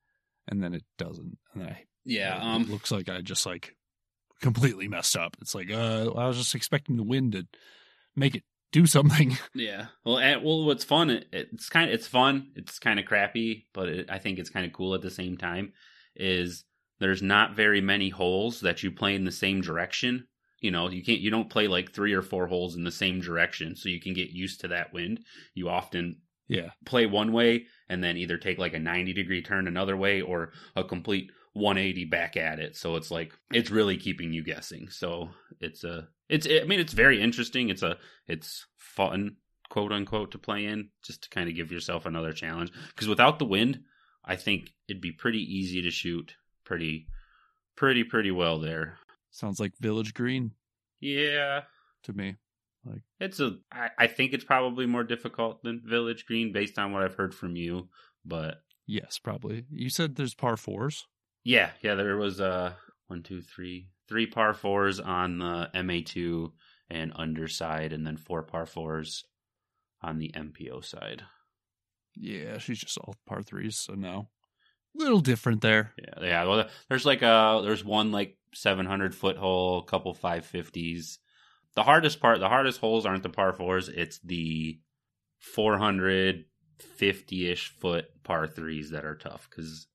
and 0.49 0.63
then 0.63 0.75
it 0.75 0.85
doesn't, 0.99 1.39
and 1.55 1.63
I 1.65 1.85
yeah. 2.05 2.37
it 2.37 2.43
Um, 2.43 2.65
looks 2.65 2.91
like 2.91 3.09
I 3.09 3.21
just 3.23 3.47
like 3.47 3.77
completely 4.43 4.89
messed 4.89 5.17
up. 5.17 5.37
It's 5.41 5.55
like 5.55 5.71
uh, 5.71 6.11
I 6.13 6.27
was 6.27 6.37
just 6.37 6.55
expecting 6.55 6.97
the 6.97 7.05
wind 7.05 7.33
to 7.33 7.47
make 8.17 8.35
it 8.35 8.45
do 8.73 8.87
something. 8.87 9.37
Yeah. 9.55 9.87
Well, 10.05 10.19
and, 10.19 10.45
well, 10.45 10.65
what's 10.65 10.85
fun? 10.85 11.11
It, 11.11 11.27
it's 11.33 11.69
kind 11.69 11.89
of 11.89 11.95
it's 11.95 12.07
fun. 12.07 12.53
It's 12.55 12.79
kind 12.79 12.99
of 12.99 13.07
crappy, 13.07 13.67
but 13.75 13.89
it, 13.89 14.11
I 14.11 14.19
think 14.19 14.39
it's 14.39 14.51
kind 14.51 14.65
of 14.65 14.73
cool 14.73 14.95
at 14.95 15.03
the 15.03 15.11
same 15.11 15.37
time. 15.37 15.73
Is 16.17 16.65
there's 16.99 17.23
not 17.23 17.57
very 17.57 17.81
many 17.81 18.11
holes 18.11 18.61
that 18.61 18.83
you 18.83 18.91
play 18.91 19.15
in 19.15 19.25
the 19.25 19.33
same 19.33 19.61
direction. 19.61 20.27
You 20.61 20.71
know, 20.71 20.89
you 20.89 21.03
can't 21.03 21.21
you 21.21 21.31
don't 21.31 21.51
play 21.51 21.69
like 21.69 21.93
three 21.93 22.13
or 22.13 22.23
four 22.23 22.47
holes 22.47 22.77
in 22.77 22.85
the 22.85 22.93
same 22.93 23.21
direction, 23.21 23.77
so 23.77 23.89
you 23.89 24.01
can 24.01 24.15
get 24.15 24.31
used 24.31 24.61
to 24.61 24.69
that 24.69 24.93
wind. 24.93 25.21
You 25.55 25.69
often 25.69 26.19
yeah, 26.51 26.71
play 26.85 27.07
one 27.07 27.33
way 27.33 27.67
and 27.89 28.03
then 28.03 28.17
either 28.17 28.37
take 28.37 28.59
like 28.59 28.75
a 28.75 28.79
90 28.79 29.13
degree 29.13 29.41
turn 29.41 29.69
another 29.69 29.97
way 29.97 30.21
or 30.21 30.53
a 30.75 30.83
complete 30.83 31.31
180 31.53 32.07
back 32.07 32.37
at 32.37 32.59
it 32.59 32.77
so 32.77 32.97
it's 32.97 33.11
like 33.11 33.33
it's 33.53 33.71
really 33.71 33.97
keeping 33.97 34.33
you 34.33 34.43
guessing 34.43 34.89
so 34.89 35.31
it's 35.61 35.85
a 35.85 36.09
it's 36.31 36.47
i 36.47 36.65
mean 36.65 36.81
it's 36.81 36.93
very 36.93 37.21
interesting 37.21 37.69
it's 37.69 37.83
a 37.83 37.97
it's 38.27 38.67
fun 38.77 39.37
quote 39.69 39.93
unquote 39.93 40.33
to 40.33 40.39
play 40.39 40.65
in 40.65 40.89
just 41.03 41.23
to 41.23 41.31
kind 41.31 41.49
of 41.49 41.55
give 41.55 41.71
yourself 41.71 42.07
another 42.07 42.33
challenge 42.33 42.73
because 42.89 43.09
without 43.09 43.39
the 43.39 43.45
wind 43.45 43.81
i 44.25 44.37
think 44.37 44.71
it'd 44.89 45.03
be 45.03 45.13
pretty 45.13 45.41
easy 45.41 45.83
to 45.83 45.91
shoot 45.91 46.35
pretty 46.65 47.07
pretty 47.77 48.05
pretty 48.05 48.31
well 48.31 48.59
there 48.59 48.99
sounds 49.31 49.61
like 49.61 49.73
Village 49.79 50.15
Green 50.15 50.53
yeah 51.01 51.63
to 52.03 52.13
me. 52.13 52.37
Like 52.85 53.03
it's 53.21 53.41
a 53.41 53.59
I, 53.71 53.91
I 53.99 54.07
think 54.07 54.33
it's 54.33 54.45
probably 54.45 54.87
more 54.87 55.05
difficult 55.05 55.63
than 55.63 55.83
village 55.85 56.25
green 56.27 56.51
based 56.51 56.79
on 56.79 56.93
what 56.93 57.03
i've 57.03 57.15
heard 57.15 57.35
from 57.35 57.55
you 57.55 57.89
but 58.25 58.63
Yes, 58.91 59.21
probably. 59.21 59.67
You 59.71 59.89
said 59.89 60.17
there's 60.17 60.35
par 60.35 60.57
fours. 60.57 61.07
Yeah, 61.45 61.71
yeah, 61.81 61.95
there 61.95 62.17
was 62.17 62.41
uh 62.41 62.73
one, 63.11 63.23
two, 63.23 63.43
three, 63.43 63.89
three 64.09 64.27
par 64.27 64.55
fours 64.55 64.99
on 65.01 65.39
the 65.39 65.69
MA 65.83 65.99
two 66.05 66.53
and 66.89 67.13
underside, 67.17 67.93
and 67.93 68.07
then 68.07 68.17
four 68.17 68.43
par 68.43 68.65
fours 68.67 69.25
on 70.01 70.19
the 70.19 70.33
MPO 70.35 70.85
side. 70.85 71.25
Yeah, 72.17 72.59
she's 72.59 72.81
just 72.81 72.99
all 72.99 73.15
par 73.27 73.43
threes, 73.43 73.77
so 73.77 73.95
no. 73.95 74.29
Little 74.95 75.21
different 75.21 75.61
there. 75.61 75.93
Yeah, 75.99 76.23
yeah. 76.23 76.45
Well, 76.45 76.69
there's 76.89 77.07
like 77.07 77.23
a 77.23 77.61
there's 77.63 77.85
one 77.85 78.11
like 78.13 78.37
700 78.55 79.15
foot 79.15 79.37
hole, 79.37 79.79
a 79.79 79.85
couple 79.85 80.15
550s. 80.15 81.19
The 81.77 81.85
hardest 81.85 82.21
part, 82.21 82.41
the 82.41 82.49
hardest 82.49 82.81
holes 82.81 83.07
aren't 83.07 83.23
the 83.23 83.29
par 83.29 83.53
fours. 83.53 83.89
It's 83.89 84.19
the 84.21 84.81
450 85.39 87.51
ish 87.51 87.69
foot 87.79 88.07
par 88.25 88.49
threes 88.49 88.91
that 88.91 89.05
are 89.05 89.17
tough 89.17 89.49
because 89.49 89.87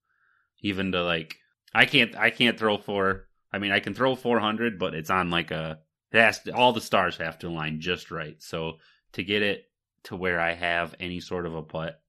even 0.62 0.94
to 0.94 1.04
like 1.04 1.36
I 1.76 1.86
can't 1.86 2.16
I 2.16 2.30
can't 2.30 2.58
throw 2.58 2.78
for. 2.78 3.28
I 3.52 3.60
mean, 3.60 3.72
I 3.72 3.80
can 3.80 3.94
throw 3.94 4.16
400, 4.16 4.80
but 4.80 4.96
it's 4.96 5.10
on 5.10 5.30
like 5.30 5.52
a 5.52 5.80
it 6.12 6.20
has 6.20 6.40
to, 6.44 6.52
all 6.52 6.72
the 6.72 6.82
stars 6.82 7.18
have 7.18 7.40
to 7.40 7.48
align 7.48 7.82
just 7.82 8.12
right. 8.12 8.42
So 8.42 8.78
to 9.14 9.24
get 9.24 9.42
it 9.42 9.66
to 10.06 10.16
where 10.16 10.40
I 10.40 10.54
have 10.54 10.96
any 11.00 11.20
sort 11.20 11.46
of 11.46 11.56
a 11.56 11.62
putt, 11.62 12.00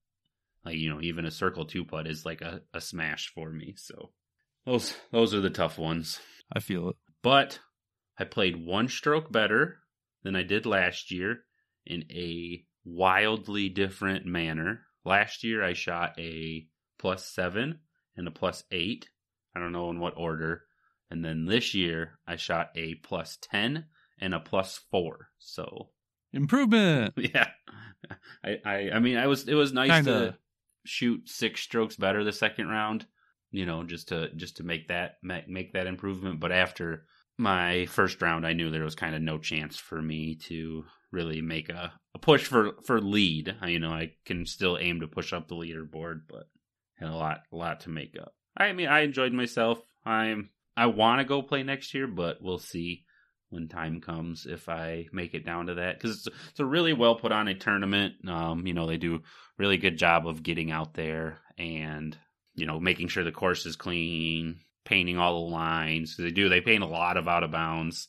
like 0.65 0.77
you 0.77 0.91
know, 0.91 1.01
even 1.01 1.27
a 1.27 1.31
circle 1.31 1.67
two 1.67 1.85
putt 1.85 2.07
is 2.07 2.25
like 2.25 2.41
a, 2.41 2.63
a 2.73 2.81
smash 2.81 3.33
for 3.35 3.51
me. 3.51 3.75
So 3.77 4.11
those 4.65 4.97
those 5.11 5.35
are 5.35 5.41
the 5.41 5.51
tough 5.51 5.79
ones. 5.79 6.21
I 6.53 6.61
feel 6.61 6.91
it. 6.91 6.97
But 7.23 7.59
I 8.17 8.25
played 8.25 8.65
one 8.65 8.89
stroke 8.89 9.33
better 9.33 9.79
than 10.23 10.37
I 10.37 10.45
did 10.45 10.67
last 10.67 11.11
year 11.11 11.41
in 11.85 12.05
a 12.11 12.65
wildly 12.85 13.69
different 13.69 14.27
manner. 14.27 14.83
Last 15.05 15.43
year 15.43 15.63
I 15.65 15.73
shot 15.73 16.19
a 16.19 16.67
plus 16.99 17.27
seven 17.27 17.81
and 18.17 18.29
a 18.29 18.31
plus 18.31 18.63
eight. 18.71 19.09
I 19.57 19.59
don't 19.59 19.73
know 19.73 19.89
in 19.91 19.99
what 19.99 20.19
order. 20.19 20.65
And 21.11 21.25
then 21.25 21.47
this 21.47 21.73
year 21.75 22.19
I 22.27 22.37
shot 22.37 22.71
a 22.75 22.97
plus 22.97 23.39
10 23.41 23.87
and 24.21 24.35
a 24.35 24.41
plus 24.41 24.81
four. 24.91 25.29
So 25.39 25.89
Improvement. 26.33 27.15
yeah, 27.17 27.49
I, 28.45 28.59
I, 28.65 28.91
I 28.95 28.99
mean, 28.99 29.17
I 29.17 29.27
was, 29.27 29.49
it 29.49 29.55
was 29.55 29.73
nice 29.73 29.91
Kinda. 29.91 30.13
to 30.13 30.35
shoot 30.85 31.29
six 31.29 31.63
strokes 31.63 31.97
better 31.97 32.23
the 32.23 32.33
second 32.33 32.69
round, 32.69 33.07
you 33.51 33.65
know, 33.65 33.83
just 33.83 34.09
to, 34.09 34.29
just 34.35 34.59
to 34.59 34.63
make 34.63 34.89
that, 34.89 35.15
make, 35.23 35.49
make 35.49 35.73
that 35.73 35.87
improvement. 35.87 36.39
But 36.39 36.53
after 36.53 37.07
my 37.39 37.87
first 37.87 38.21
round, 38.21 38.47
I 38.47 38.53
knew 38.53 38.71
there 38.71 38.85
was 38.85 38.95
kind 38.95 39.15
of 39.15 39.23
no 39.23 39.39
chance 39.39 39.79
for 39.79 40.03
me 40.03 40.35
to 40.45 40.85
really 41.13 41.41
make 41.41 41.71
a, 41.71 41.93
a 42.15 42.19
push 42.19 42.45
for, 42.45 42.73
for 42.85 43.01
lead. 43.01 43.57
I, 43.63 43.69
you 43.69 43.79
know, 43.79 43.93
I 43.93 44.13
can 44.27 44.45
still 44.45 44.77
aim 44.79 45.01
to 45.01 45.09
push 45.09 45.33
up 45.33 45.49
the 45.49 45.55
leaderboard, 45.55 46.23
but 46.29 46.45
had 46.99 47.09
a 47.09 47.17
lot, 47.17 47.39
a 47.51 47.57
lot 47.57 47.81
to 47.81 47.91
make 47.91 48.17
up. 48.21 48.35
I 48.57 48.73
mean, 48.73 48.89
I 48.89 49.01
enjoyed 49.01 49.33
myself. 49.33 49.81
I'm, 50.05 50.51
I 50.77 50.87
want 50.87 51.21
to 51.21 51.25
go 51.27 51.43
play 51.43 51.63
next 51.63 51.95
year, 51.95 52.07
but 52.07 52.39
we'll 52.41 52.59
see 52.59 53.05
when 53.51 53.69
time 53.69 54.01
comes 54.01 54.47
if 54.47 54.69
I 54.69 55.07
make 55.13 55.35
it 55.35 55.45
down 55.45 55.67
to 55.67 55.75
that 55.75 55.97
because 55.99 56.17
it's, 56.17 56.37
it's 56.51 56.61
a 56.61 56.65
really 56.65 56.93
well 56.93 57.15
put 57.15 57.33
on 57.33 57.49
a 57.49 57.55
tournament. 57.55 58.15
Um, 58.29 58.67
you 58.67 58.75
know, 58.75 58.87
they 58.87 58.97
do 58.97 59.23
really 59.59 59.77
good 59.77 59.97
job 59.97 60.27
of 60.27 60.43
getting 60.43 60.71
out 60.71 60.95
there 60.95 61.39
and 61.59 62.17
you 62.55 62.67
know 62.67 62.81
making 62.81 63.09
sure 63.09 63.25
the 63.25 63.33
course 63.33 63.67
is 63.67 63.77
clean, 63.77 64.61
painting 64.85 65.19
all 65.19 65.47
the 65.47 65.55
lines. 65.55 66.17
They 66.17 66.31
do 66.31 66.49
they 66.49 66.61
paint 66.61 66.83
a 66.83 66.87
lot 66.87 67.17
of 67.17 67.29
out 67.29 67.45
of 67.45 67.51
bounds, 67.51 68.09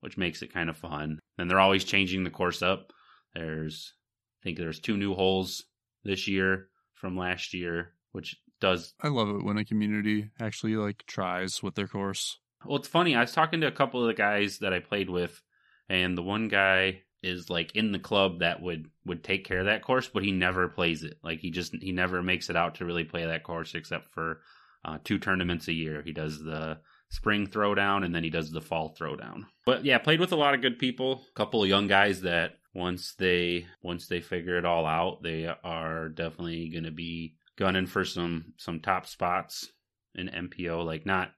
which 0.00 0.18
makes 0.18 0.42
it 0.42 0.52
kind 0.52 0.70
of 0.70 0.76
fun. 0.76 1.18
And 1.38 1.50
they're 1.50 1.60
always 1.60 1.84
changing 1.84 2.24
the 2.24 2.30
course 2.30 2.62
up. 2.62 2.92
There's 3.34 3.94
I 4.42 4.44
think 4.44 4.58
there's 4.58 4.80
two 4.80 4.96
new 4.96 5.14
holes 5.14 5.64
this 6.04 6.28
year 6.28 6.68
from 6.94 7.16
last 7.16 7.54
year, 7.54 7.94
which 8.12 8.36
does 8.60 8.94
I 9.00 9.08
love 9.08 9.28
it 9.28 9.44
when 9.44 9.58
a 9.58 9.64
community 9.64 10.30
actually 10.40 10.76
like 10.76 11.04
tries 11.06 11.62
with 11.62 11.74
their 11.74 11.88
course. 11.88 12.38
Well, 12.64 12.78
it's 12.78 12.88
funny. 12.88 13.14
I 13.14 13.20
was 13.20 13.32
talking 13.32 13.60
to 13.60 13.68
a 13.68 13.72
couple 13.72 14.02
of 14.02 14.08
the 14.08 14.14
guys 14.14 14.58
that 14.58 14.72
I 14.72 14.80
played 14.80 15.08
with, 15.08 15.40
and 15.88 16.18
the 16.18 16.22
one 16.22 16.48
guy 16.48 17.02
is 17.22 17.50
like 17.50 17.74
in 17.74 17.92
the 17.92 17.98
club 17.98 18.40
that 18.40 18.62
would 18.62 18.88
would 19.04 19.24
take 19.24 19.44
care 19.44 19.60
of 19.60 19.66
that 19.66 19.82
course, 19.82 20.08
but 20.08 20.24
he 20.24 20.32
never 20.32 20.68
plays 20.68 21.02
it. 21.02 21.18
Like 21.22 21.40
he 21.40 21.50
just 21.50 21.74
he 21.80 21.92
never 21.92 22.22
makes 22.22 22.50
it 22.50 22.56
out 22.56 22.76
to 22.76 22.84
really 22.84 23.04
play 23.04 23.26
that 23.26 23.44
course 23.44 23.74
except 23.74 24.12
for 24.12 24.40
uh, 24.84 24.98
two 25.04 25.18
tournaments 25.18 25.68
a 25.68 25.72
year. 25.72 26.02
He 26.02 26.12
does 26.12 26.42
the 26.42 26.78
spring 27.10 27.46
throwdown 27.46 28.04
and 28.04 28.14
then 28.14 28.22
he 28.22 28.30
does 28.30 28.50
the 28.50 28.60
fall 28.60 28.94
throwdown. 28.98 29.46
But 29.64 29.84
yeah, 29.84 29.98
played 29.98 30.20
with 30.20 30.32
a 30.32 30.36
lot 30.36 30.54
of 30.54 30.62
good 30.62 30.78
people. 30.78 31.22
A 31.30 31.34
couple 31.34 31.62
of 31.62 31.68
young 31.68 31.86
guys 31.86 32.20
that 32.22 32.58
once 32.74 33.14
they 33.14 33.66
once 33.82 34.06
they 34.06 34.20
figure 34.20 34.58
it 34.58 34.64
all 34.64 34.86
out, 34.86 35.22
they 35.22 35.52
are 35.64 36.08
definitely 36.08 36.68
going 36.68 36.84
to 36.84 36.90
be 36.90 37.34
gunning 37.58 37.86
for 37.86 38.04
some 38.04 38.54
some 38.56 38.80
top 38.80 39.06
spots 39.06 39.68
in 40.14 40.28
MPO. 40.28 40.84
Like 40.86 41.04
not 41.04 41.32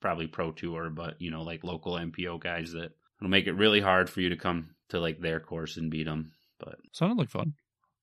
probably 0.00 0.26
pro 0.26 0.50
tour, 0.52 0.90
but 0.90 1.20
you 1.20 1.30
know, 1.30 1.42
like 1.42 1.62
local 1.62 1.92
MPO 1.94 2.40
guys 2.40 2.72
that 2.72 2.90
it'll 3.20 3.30
make 3.30 3.46
it 3.46 3.52
really 3.52 3.80
hard 3.80 4.10
for 4.10 4.20
you 4.20 4.30
to 4.30 4.36
come 4.36 4.70
to 4.88 4.98
like 5.00 5.20
their 5.20 5.38
course 5.40 5.76
and 5.76 5.90
beat 5.90 6.04
them. 6.06 6.32
But 6.58 6.76
Sounded 6.92 7.18
like 7.18 7.30
fun. 7.30 7.52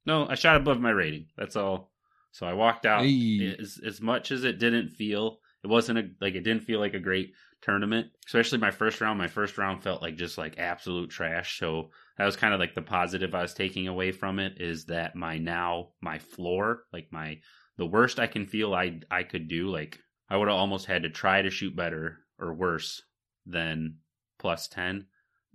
no, 0.06 0.28
I 0.30 0.36
shot 0.36 0.56
above 0.58 0.80
my 0.80 0.92
rating. 0.92 1.26
That's 1.38 1.56
all. 1.56 1.92
So 2.32 2.46
I 2.48 2.54
walked 2.54 2.86
out 2.86 3.04
Hey. 3.04 3.56
as 3.60 3.80
as 3.86 4.00
much 4.02 4.32
as 4.32 4.44
it 4.44 4.60
didn't 4.60 4.90
feel. 4.90 5.40
It 5.64 5.68
wasn't 5.68 6.00
a 6.00 6.10
like 6.22 6.36
it 6.36 6.42
didn't 6.44 6.64
feel 6.64 6.80
like 6.80 6.94
a 6.94 7.00
great 7.00 7.34
tournament. 7.62 8.08
Especially 8.26 8.58
my 8.58 8.72
first 8.72 9.00
round. 9.02 9.18
My 9.18 9.28
first 9.28 9.58
round 9.58 9.82
felt 9.84 10.02
like 10.02 10.16
just 10.18 10.38
like 10.38 10.58
absolute 10.60 11.10
trash. 11.10 11.58
So 11.60 11.90
that 12.18 12.26
was 12.26 12.36
kind 12.36 12.54
of 12.54 12.60
like 12.60 12.74
the 12.76 12.82
positive 12.82 13.34
I 13.34 13.42
was 13.42 13.54
taking 13.54 13.88
away 13.88 14.12
from 14.12 14.40
it 14.40 14.60
is 14.60 14.86
that 14.86 15.16
my 15.16 15.38
now 15.38 15.90
my 16.02 16.20
floor, 16.20 16.84
like 16.92 17.08
my 17.12 17.40
the 17.78 17.86
worst 17.86 18.20
I 18.20 18.28
can 18.28 18.46
feel 18.46 18.74
I 18.74 19.00
I 19.10 19.24
could 19.24 19.48
do, 19.48 19.70
like 19.70 20.00
I 20.30 20.38
would 20.38 20.48
have 20.48 20.58
almost 20.58 20.86
had 20.86 21.04
to 21.04 21.10
try 21.10 21.42
to 21.42 21.50
shoot 21.50 21.76
better 21.76 22.20
or 22.40 22.54
worse 22.54 23.02
than 23.46 23.98
plus 24.40 24.68
ten 24.68 25.08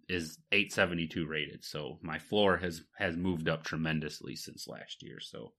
is 0.08 0.38
872 0.52 1.26
rated. 1.26 1.64
So 1.64 1.98
my 2.02 2.18
floor 2.18 2.56
has 2.56 2.82
has 2.98 3.16
moved 3.16 3.48
up 3.48 3.64
tremendously 3.64 4.36
since 4.36 4.66
last 4.66 5.02
year. 5.02 5.20
So 5.20 5.52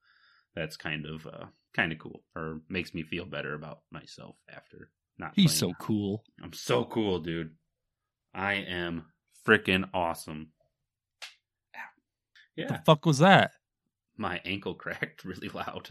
that's 0.55 0.77
kind 0.77 1.05
of 1.05 1.25
uh 1.27 1.45
kind 1.73 1.91
of 1.91 1.99
cool 1.99 2.23
or 2.35 2.61
makes 2.67 2.93
me 2.93 3.03
feel 3.03 3.25
better 3.25 3.53
about 3.53 3.81
myself 3.91 4.35
after 4.49 4.89
not 5.17 5.33
He's 5.35 5.53
so 5.53 5.73
cool. 5.79 6.23
I'm 6.41 6.53
so 6.53 6.85
cool, 6.85 7.19
dude. 7.19 7.51
I 8.33 8.53
am 8.53 9.05
freaking 9.45 9.89
awesome. 9.93 10.51
Ow. 11.75 12.67
The 12.67 12.81
fuck 12.85 13.05
was 13.05 13.19
that? 13.19 13.51
my 14.19 14.41
ankle 14.45 14.73
cracked 14.75 15.23
really 15.23 15.49
loud. 15.49 15.89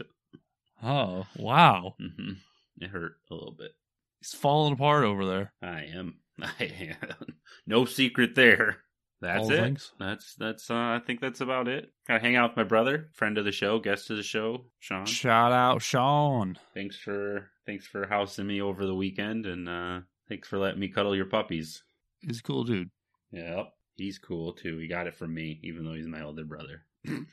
Oh, 0.83 1.25
wow. 1.37 1.95
hmm 1.99 2.33
It 2.79 2.89
hurt 2.89 3.13
a 3.29 3.33
little 3.33 3.55
bit. 3.57 3.71
He's 4.19 4.33
falling 4.33 4.73
apart 4.73 5.03
over 5.03 5.25
there. 5.25 5.53
I 5.61 5.83
am. 5.93 6.15
I 6.41 6.63
am. 6.99 7.35
no 7.67 7.85
secret 7.85 8.35
there. 8.35 8.77
That's 9.21 9.43
All 9.45 9.51
it. 9.51 9.57
things. 9.57 9.91
That's 9.99 10.35
that's. 10.35 10.71
Uh, 10.71 10.75
I 10.75 11.01
think 11.05 11.19
that's 11.19 11.41
about 11.41 11.67
it. 11.67 11.91
Gotta 12.07 12.21
hang 12.21 12.37
out 12.37 12.51
with 12.51 12.57
my 12.57 12.63
brother, 12.63 13.09
friend 13.13 13.37
of 13.37 13.43
the 13.43 13.51
show, 13.51 13.77
guest 13.79 14.09
of 14.09 14.15
the 14.17 14.23
show, 14.23 14.65
Sean. 14.79 15.05
Shout 15.05 15.51
out 15.51 15.81
Sean. 15.81 16.57
Thanks 16.73 16.95
for 16.97 17.49
thanks 17.65 17.85
for 17.85 18.07
housing 18.07 18.47
me 18.47 18.61
over 18.61 18.85
the 18.85 18.95
weekend, 18.95 19.45
and 19.45 19.67
uh, 19.67 19.99
thanks 20.29 20.47
for 20.47 20.57
letting 20.57 20.79
me 20.79 20.87
cuddle 20.87 21.17
your 21.17 21.25
puppies. 21.25 21.83
He's 22.21 22.39
a 22.39 22.43
cool 22.43 22.63
dude. 22.63 22.91
Yep, 23.31 23.73
he's 23.97 24.19
cool 24.19 24.53
too. 24.53 24.77
He 24.77 24.87
got 24.87 25.07
it 25.07 25.15
from 25.15 25.33
me, 25.33 25.59
even 25.63 25.83
though 25.83 25.95
he's 25.95 26.07
my 26.07 26.23
older 26.23 26.45
brother. 26.45 26.85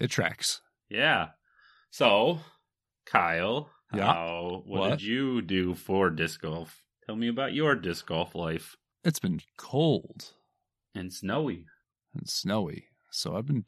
It 0.00 0.10
tracks. 0.10 0.60
Yeah. 0.88 1.28
So, 1.90 2.40
Kyle, 3.06 3.70
Yeah? 3.94 4.12
how, 4.12 4.62
what, 4.66 4.80
What? 4.80 4.90
did 4.98 5.02
you 5.02 5.40
do 5.42 5.74
for 5.74 6.10
disc 6.10 6.42
golf? 6.42 6.82
Tell 7.06 7.16
me 7.16 7.28
about 7.28 7.54
your 7.54 7.74
disc 7.74 8.06
golf 8.06 8.34
life. 8.34 8.76
It's 9.04 9.20
been 9.20 9.40
cold 9.56 10.32
And 10.94 11.12
snowy. 11.12 11.66
and 12.14 12.28
snowy. 12.28 12.86
So 13.10 13.36
I've 13.36 13.46
been, 13.46 13.64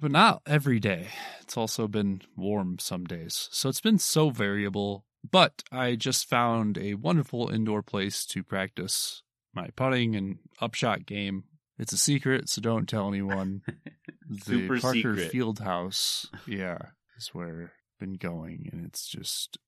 but 0.00 0.10
not 0.10 0.42
every 0.46 0.78
day. 0.78 1.08
It's 1.40 1.56
also 1.56 1.88
been 1.88 2.20
warm 2.36 2.78
some 2.78 3.04
days. 3.04 3.48
So 3.50 3.68
it's 3.68 3.80
been 3.80 3.98
so 3.98 4.30
variable. 4.30 5.04
But 5.28 5.62
I 5.72 5.94
just 5.94 6.28
found 6.28 6.76
a 6.78 6.94
wonderful 6.94 7.48
indoor 7.48 7.82
place 7.82 8.26
to 8.26 8.42
practice 8.42 9.22
my 9.54 9.68
putting 9.76 10.14
and 10.16 10.38
upshot 10.60 11.06
game. 11.06 11.44
It's 11.78 11.92
a 11.92 11.96
secret, 11.98 12.48
so 12.48 12.60
don't 12.60 12.88
tell 12.88 13.08
anyone. 13.08 13.62
the 14.28 14.66
Parker 14.68 14.92
secret. 14.94 15.30
Field 15.30 15.60
House, 15.60 16.26
yeah, 16.46 16.78
is 17.16 17.28
where 17.32 17.72
been 18.02 18.14
going, 18.14 18.68
and 18.72 18.84
it's 18.84 19.06
just 19.06 19.58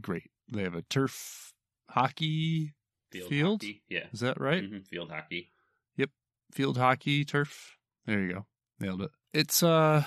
great. 0.00 0.30
They 0.52 0.62
have 0.62 0.74
a 0.76 0.82
turf 0.82 1.52
hockey. 1.90 2.74
Field? 3.10 3.62
hockey. 3.62 3.82
Yeah. 3.88 4.06
Is 4.12 4.20
that 4.20 4.40
right? 4.40 4.62
Mhm, 4.62 4.86
Field 4.86 5.10
hockey. 5.10 5.52
Yep, 5.96 6.10
field 6.52 6.76
hockey 6.78 7.24
turf. 7.24 7.76
There 8.04 8.20
you 8.20 8.32
go. 8.34 8.46
Nailed 8.78 9.02
it. 9.02 9.10
It's 9.32 9.62
uh 9.64 10.04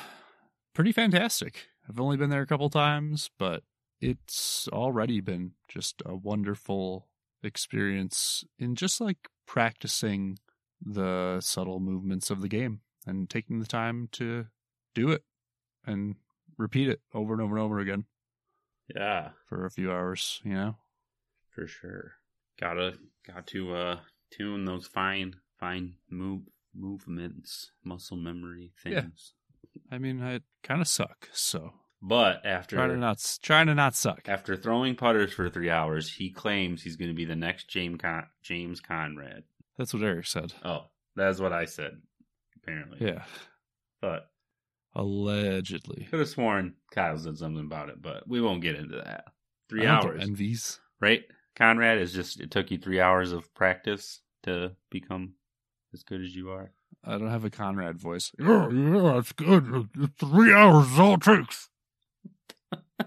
pretty 0.74 0.92
fantastic. 0.94 1.68
I've 1.90 2.00
only 2.00 2.16
been 2.18 2.30
there 2.30 2.42
a 2.44 2.48
couple 2.48 2.70
times, 2.70 3.30
but 3.38 3.64
it's 4.00 4.68
already 4.70 5.20
been 5.20 5.52
just 5.68 6.02
a 6.06 6.16
wonderful 6.16 7.10
experience 7.44 8.44
in 8.58 8.76
just 8.76 9.02
like 9.02 9.28
practicing 9.48 10.38
the 10.82 11.42
subtle 11.42 11.80
movements 11.82 12.30
of 12.30 12.42
the 12.42 12.48
game 12.48 12.82
and 13.06 13.30
taking 13.30 13.60
the 13.60 13.66
time 13.68 14.08
to 14.14 14.46
do 14.96 15.10
it 15.10 15.24
and 15.86 16.16
repeat 16.60 16.90
it 16.90 17.00
over 17.16 17.34
and 17.34 17.42
over 17.42 17.56
and 17.56 17.64
over 17.66 17.80
again 17.80 18.06
Yeah, 18.96 19.30
for 19.48 19.66
a 19.66 19.72
few 19.72 19.92
hours, 19.92 20.40
you 20.44 20.54
know? 20.54 20.76
for 21.56 21.66
sure. 21.66 22.12
Gotta 22.60 22.94
got 23.26 23.48
to 23.48 23.74
uh 23.76 24.00
tune 24.32 24.66
those 24.66 24.86
fine 24.86 25.36
fine 25.60 25.96
move 26.10 26.42
movements, 26.76 27.72
muscle 27.84 28.18
memory 28.18 28.72
things. 28.84 29.34
Yeah. 29.74 29.82
I 29.92 29.98
mean, 29.98 30.22
I 30.22 30.42
kind 30.64 30.82
of 30.82 30.88
suck. 30.88 31.30
So 31.34 31.74
But 32.02 32.46
after 32.46 32.76
trying 32.76 32.90
to 32.90 32.98
not 32.98 33.40
trying 33.42 33.68
to 33.68 33.76
not 33.76 33.96
suck. 33.96 34.28
after 34.28 34.56
throwing 34.56 34.96
putters 34.96 35.34
for 35.34 35.50
three 35.50 35.70
hours, 35.70 36.14
he 36.14 36.30
claims 36.30 36.84
he's 36.84 36.96
going 36.98 37.10
to 37.10 37.16
be 37.16 37.26
the 37.26 37.36
next 37.36 37.70
James 37.70 38.00
Con- 38.02 38.28
James 38.44 38.80
Conrad. 38.82 39.44
That's 39.78 39.94
what 39.94 40.04
Eric 40.04 40.28
said. 40.28 40.54
Oh, 40.64 40.86
that's 41.16 41.40
what 41.40 41.54
I 41.54 41.66
said. 41.66 42.02
Apparently, 42.62 42.98
Yeah, 43.08 43.24
But 44.02 44.30
allegedly. 44.96 46.08
could 46.10 46.20
have 46.20 46.30
sworn 46.30 46.76
Kyle 46.92 47.18
said 47.18 47.38
something 47.38 47.64
about 47.66 47.90
it, 47.90 48.02
but 48.02 48.28
we 48.28 48.42
won't 48.42 48.62
get 48.62 48.76
into 48.76 48.98
that. 48.98 49.26
Three 49.70 49.86
hours, 49.86 50.22
Envies. 50.24 50.80
right? 51.00 51.24
Conrad 51.56 51.98
is 52.00 52.14
just 52.14 52.40
it 52.40 52.52
took 52.52 52.72
you 52.72 52.78
three 52.78 53.00
hours 53.02 53.32
of 53.32 53.54
practice 53.54 54.22
to 54.44 54.72
become 54.90 55.34
as 55.94 56.04
good 56.04 56.22
as 56.22 56.36
you 56.36 56.50
are. 56.52 56.72
I 57.04 57.18
don't 57.18 57.30
have 57.30 57.46
a 57.46 57.50
Conrad 57.50 57.98
voice. 58.00 58.32
Yeah, 58.40 58.70
yeah, 58.72 59.14
that's 59.14 59.32
good. 59.34 59.90
Three 60.20 60.54
hours 60.54 60.88
is 60.92 61.00
all 61.00 61.14
it 61.16 61.22
takes. 61.22 61.70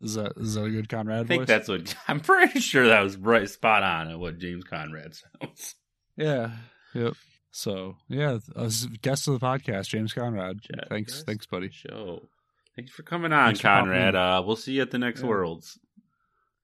is 0.00 0.14
that 0.14 0.32
is 0.36 0.54
that 0.54 0.64
a 0.64 0.70
good 0.70 0.88
Conrad 0.88 1.20
I 1.20 1.24
think 1.24 1.40
voice? 1.42 1.48
that's 1.48 1.68
what 1.68 1.94
I'm 2.08 2.20
pretty 2.20 2.60
sure 2.60 2.88
that 2.88 3.00
was 3.02 3.16
right 3.16 3.48
spot 3.48 3.82
on 3.82 4.08
at 4.10 4.18
what 4.18 4.38
James 4.38 4.64
Conrad 4.64 5.14
sounds. 5.14 5.76
Yeah. 6.16 6.50
Yep. 6.94 7.14
So 7.50 7.96
yeah, 8.08 8.38
guest 9.02 9.26
of 9.28 9.38
the 9.38 9.44
podcast, 9.44 9.88
James 9.88 10.12
Conrad. 10.12 10.60
Thanks, 10.88 11.22
thanks, 11.24 11.46
buddy. 11.46 11.70
Show. 11.70 12.22
Thanks 12.76 12.92
for 12.92 13.02
coming 13.02 13.32
on, 13.32 13.48
Thanks 13.48 13.60
Conrad. 13.60 14.14
Uh, 14.14 14.42
we'll 14.46 14.56
see 14.56 14.72
you 14.74 14.82
at 14.82 14.90
the 14.90 14.98
next 14.98 15.20
Yeah. 15.22 15.26
Worlds. 15.28 15.78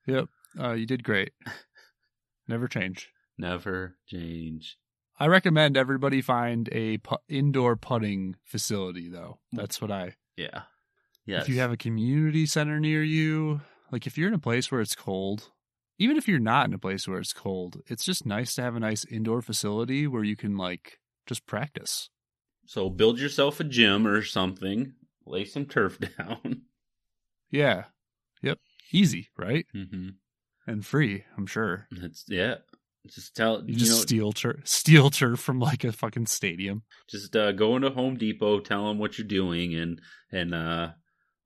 Yep. 0.06 0.28
Uh, 0.58 0.72
you 0.72 0.86
did 0.86 1.02
great. 1.02 1.32
Never 2.48 2.68
change. 2.68 3.10
Never 3.36 3.96
change. 4.06 4.78
I 5.18 5.26
recommend 5.26 5.76
everybody 5.76 6.22
find 6.22 6.68
a 6.72 6.98
pu- 6.98 7.16
indoor 7.28 7.74
putting 7.76 8.36
facility, 8.44 9.08
though. 9.08 9.38
That's 9.52 9.80
what 9.80 9.90
I. 9.90 10.14
Yeah. 10.36 10.62
Yes. 11.24 11.42
If 11.42 11.48
you 11.48 11.58
have 11.58 11.72
a 11.72 11.76
community 11.76 12.46
center 12.46 12.78
near 12.78 13.02
you, 13.02 13.60
like 13.90 14.06
if 14.06 14.16
you're 14.16 14.28
in 14.28 14.34
a 14.34 14.38
place 14.38 14.70
where 14.70 14.80
it's 14.80 14.94
cold, 14.94 15.50
even 15.98 16.16
if 16.16 16.28
you're 16.28 16.38
not 16.38 16.66
in 16.68 16.74
a 16.74 16.78
place 16.78 17.06
where 17.08 17.18
it's 17.18 17.32
cold, 17.32 17.80
it's 17.86 18.04
just 18.04 18.26
nice 18.26 18.54
to 18.54 18.62
have 18.62 18.76
a 18.76 18.80
nice 18.80 19.04
indoor 19.04 19.42
facility 19.42 20.06
where 20.06 20.24
you 20.24 20.36
can 20.36 20.56
like 20.56 20.98
just 21.26 21.46
practice. 21.46 22.10
so 22.66 22.88
build 22.90 23.18
yourself 23.18 23.60
a 23.60 23.64
gym 23.64 24.06
or 24.06 24.22
something. 24.22 24.92
Lay 25.26 25.44
some 25.44 25.66
turf 25.66 25.98
down. 26.18 26.62
Yeah. 27.50 27.84
Yep. 28.42 28.58
Easy, 28.92 29.28
right? 29.36 29.66
mm-hmm. 29.74 30.08
And 30.68 30.84
free, 30.84 31.24
I'm 31.36 31.46
sure. 31.46 31.86
That's 31.90 32.24
yeah. 32.28 32.56
Just 33.06 33.36
tell 33.36 33.60
You 33.64 33.72
you, 33.74 33.78
just 33.78 33.92
know. 33.92 33.96
steal 33.98 34.32
turf, 34.32 34.56
steal 34.66 35.10
turf 35.10 35.38
from 35.38 35.60
like 35.60 35.84
a 35.84 35.92
fucking 35.92 36.26
stadium. 36.26 36.82
just 37.08 37.36
uh, 37.36 37.52
go 37.52 37.76
into 37.76 37.90
Home 37.90 38.16
Depot, 38.16 38.58
tell 38.58 38.88
them 38.88 38.98
what 38.98 39.16
you're 39.16 39.28
doing, 39.28 39.74
and 39.74 40.00
and 40.32 40.52
uh, 40.52 40.88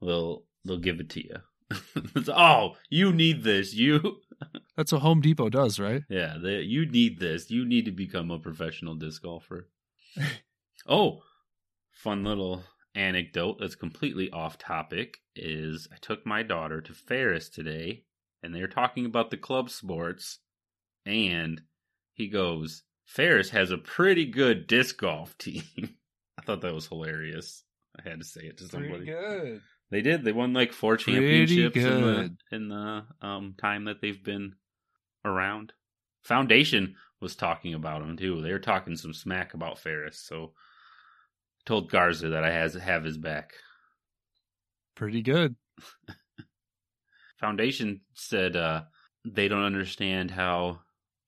they'll 0.00 0.44
they'll 0.64 0.78
give 0.78 1.00
it 1.00 1.10
to 1.10 1.22
you. 1.22 1.36
Oh, 2.28 2.76
you 2.88 3.12
need 3.12 3.44
this. 3.44 3.74
You 3.74 4.20
That's 4.76 4.92
what 4.92 5.02
Home 5.02 5.20
Depot 5.20 5.48
does, 5.48 5.78
right? 5.78 6.02
yeah. 6.08 6.36
The, 6.40 6.62
you 6.64 6.86
need 6.86 7.18
this. 7.18 7.50
You 7.50 7.64
need 7.64 7.84
to 7.84 7.90
become 7.90 8.30
a 8.30 8.38
professional 8.38 8.94
disc 8.94 9.22
golfer. 9.22 9.68
oh, 10.88 11.22
fun 11.92 12.24
little 12.24 12.64
anecdote 12.94 13.58
that's 13.60 13.74
completely 13.74 14.30
off 14.30 14.58
topic 14.58 15.18
is 15.36 15.86
I 15.92 15.96
took 16.00 16.26
my 16.26 16.42
daughter 16.42 16.80
to 16.80 16.92
Ferris 16.92 17.48
today, 17.48 18.04
and 18.42 18.54
they 18.54 18.60
were 18.60 18.68
talking 18.68 19.06
about 19.06 19.30
the 19.30 19.36
club 19.36 19.70
sports, 19.70 20.38
and 21.06 21.60
he 22.14 22.28
goes, 22.28 22.82
Ferris 23.04 23.50
has 23.50 23.70
a 23.70 23.78
pretty 23.78 24.26
good 24.26 24.66
disc 24.66 24.98
golf 24.98 25.36
team. 25.38 25.62
I 26.38 26.42
thought 26.42 26.62
that 26.62 26.74
was 26.74 26.86
hilarious. 26.86 27.64
I 27.98 28.08
had 28.08 28.20
to 28.20 28.24
say 28.24 28.42
it 28.42 28.58
to 28.58 28.68
somebody. 28.68 29.04
Pretty 29.04 29.12
good. 29.12 29.60
They 29.90 30.02
did. 30.02 30.24
They 30.24 30.32
won 30.32 30.52
like 30.52 30.72
four 30.72 30.96
championships 30.96 31.76
in 31.76 31.82
the 31.82 32.36
in 32.52 32.68
the 32.68 33.04
um 33.20 33.54
time 33.58 33.84
that 33.84 34.00
they've 34.00 34.22
been 34.22 34.54
around. 35.24 35.72
Foundation 36.22 36.96
was 37.20 37.34
talking 37.34 37.74
about 37.74 38.00
them 38.00 38.16
too. 38.16 38.40
They 38.40 38.52
were 38.52 38.58
talking 38.58 38.96
some 38.96 39.12
smack 39.12 39.54
about 39.54 39.78
Ferris. 39.78 40.20
So 40.20 40.52
I 40.54 41.62
told 41.66 41.90
Garza 41.90 42.28
that 42.28 42.44
I 42.44 42.50
has 42.50 42.74
have 42.74 43.04
his 43.04 43.18
back. 43.18 43.52
Pretty 44.94 45.22
good. 45.22 45.56
Foundation 47.40 48.02
said 48.14 48.54
uh, 48.54 48.82
they 49.24 49.48
don't 49.48 49.64
understand 49.64 50.30
how 50.30 50.80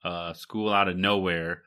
a 0.05 0.35
school 0.37 0.73
out 0.73 0.89
of 0.89 0.97
nowhere 0.97 1.63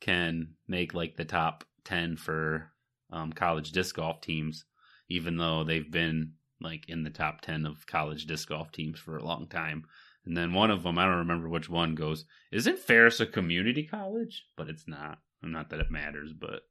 can 0.00 0.48
make 0.68 0.92
like 0.92 1.16
the 1.16 1.24
top 1.24 1.64
ten 1.84 2.16
for 2.16 2.72
um, 3.10 3.32
college 3.32 3.72
disc 3.72 3.94
golf 3.94 4.20
teams, 4.20 4.64
even 5.08 5.36
though 5.36 5.64
they've 5.64 5.90
been 5.90 6.32
like 6.60 6.88
in 6.88 7.04
the 7.04 7.10
top 7.10 7.40
ten 7.40 7.66
of 7.66 7.86
college 7.86 8.26
disc 8.26 8.48
golf 8.48 8.72
teams 8.72 8.98
for 8.98 9.16
a 9.16 9.24
long 9.24 9.46
time. 9.48 9.84
And 10.24 10.36
then 10.36 10.52
one 10.52 10.70
of 10.70 10.82
them, 10.82 10.98
I 10.98 11.04
don't 11.04 11.18
remember 11.18 11.48
which 11.48 11.68
one, 11.68 11.94
goes, 11.94 12.24
"Isn't 12.50 12.78
Ferris 12.78 13.20
a 13.20 13.26
community 13.26 13.84
college?" 13.84 14.44
But 14.56 14.68
it's 14.68 14.88
not. 14.88 15.18
Not 15.42 15.70
that 15.70 15.80
it 15.80 15.90
matters, 15.90 16.32
but 16.32 16.62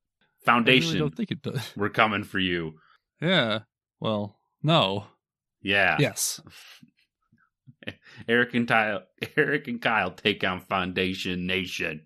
Foundation, 0.43 0.89
I 0.89 0.93
really 0.93 0.99
don't 0.99 1.15
think 1.15 1.31
it 1.31 1.41
does. 1.41 1.71
we're 1.77 1.89
coming 1.89 2.23
for 2.23 2.39
you. 2.39 2.73
Yeah. 3.21 3.59
Well, 3.99 4.37
no. 4.61 5.05
Yeah. 5.61 5.95
Yes. 5.99 6.41
Eric 8.27 8.53
and 8.53 8.67
Kyle, 8.67 9.03
Eric 9.37 9.67
and 9.67 9.81
Kyle 9.81 10.11
take 10.11 10.43
on 10.43 10.59
Foundation 10.59 11.47
Nation. 11.47 12.01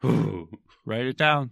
Whew. 0.00 0.48
Write 0.86 1.06
it 1.06 1.18
down. 1.18 1.50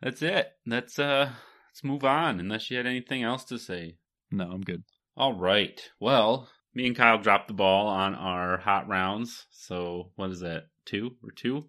That's 0.00 0.22
it. 0.22 0.52
That's 0.64 0.98
uh. 0.98 1.30
Let's 1.70 1.84
move 1.84 2.04
on. 2.04 2.40
Unless 2.40 2.70
you 2.70 2.76
had 2.76 2.86
anything 2.86 3.22
else 3.22 3.44
to 3.44 3.58
say. 3.58 3.96
No, 4.30 4.50
I'm 4.50 4.62
good. 4.62 4.82
All 5.16 5.34
right. 5.34 5.80
Well, 6.00 6.48
me 6.74 6.86
and 6.86 6.96
Kyle 6.96 7.18
dropped 7.18 7.48
the 7.48 7.54
ball 7.54 7.86
on 7.86 8.14
our 8.14 8.58
hot 8.58 8.88
rounds. 8.88 9.46
So 9.50 10.10
what 10.16 10.30
is 10.30 10.40
that? 10.40 10.64
Two 10.84 11.16
or 11.22 11.30
two? 11.30 11.68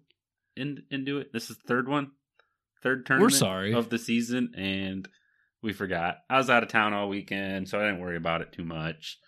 In 0.56 0.82
into 0.90 1.18
it. 1.18 1.32
This 1.32 1.50
is 1.50 1.56
the 1.56 1.68
third 1.68 1.88
one. 1.88 2.12
Third 2.82 3.06
tournament 3.06 3.34
sorry. 3.34 3.74
of 3.74 3.90
the 3.90 3.98
season, 3.98 4.52
and 4.56 5.08
we 5.62 5.72
forgot. 5.72 6.16
I 6.28 6.38
was 6.38 6.50
out 6.50 6.64
of 6.64 6.68
town 6.68 6.92
all 6.92 7.08
weekend, 7.08 7.68
so 7.68 7.78
I 7.78 7.84
didn't 7.84 8.00
worry 8.00 8.16
about 8.16 8.40
it 8.40 8.52
too 8.52 8.64
much. 8.64 9.18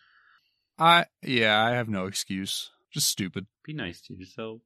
I 0.79 1.07
yeah, 1.23 1.65
I 1.65 1.73
have 1.73 1.89
no 1.89 2.07
excuse. 2.07 2.71
Just 2.93 3.09
stupid. 3.09 3.47
Be 3.65 3.73
nice 3.73 4.01
to 4.03 4.15
yourself. 4.15 4.61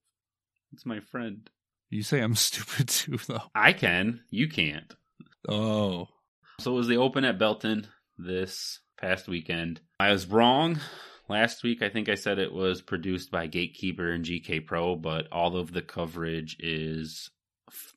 It's 0.73 0.87
my 0.87 1.01
friend. 1.01 1.49
You 1.91 2.03
say 2.03 2.21
I'm 2.21 2.35
stupid 2.35 2.89
too, 2.89 3.19
though. 3.27 3.43
I 3.55 3.73
can. 3.73 4.21
You 4.31 4.49
can't. 4.49 4.95
Oh, 5.49 6.09
So 6.61 6.73
it 6.73 6.77
was 6.77 6.89
the 6.89 6.99
Open 6.99 7.25
at 7.25 7.39
Belton 7.39 7.87
this 8.19 8.81
past 9.01 9.29
weekend. 9.29 9.81
I 9.99 10.11
was 10.11 10.27
wrong. 10.27 10.79
Last 11.29 11.63
week, 11.63 11.83
I 11.83 11.89
think 11.89 12.09
I 12.09 12.15
said 12.17 12.39
it 12.39 12.53
was 12.53 12.83
produced 12.83 13.31
by 13.31 13.47
Gatekeeper 13.47 14.11
and 14.11 14.25
GK 14.25 14.67
Pro, 14.67 14.95
but 14.97 15.27
all 15.33 15.57
of 15.57 15.73
the 15.73 15.83
coverage 15.83 16.57
is 16.59 17.31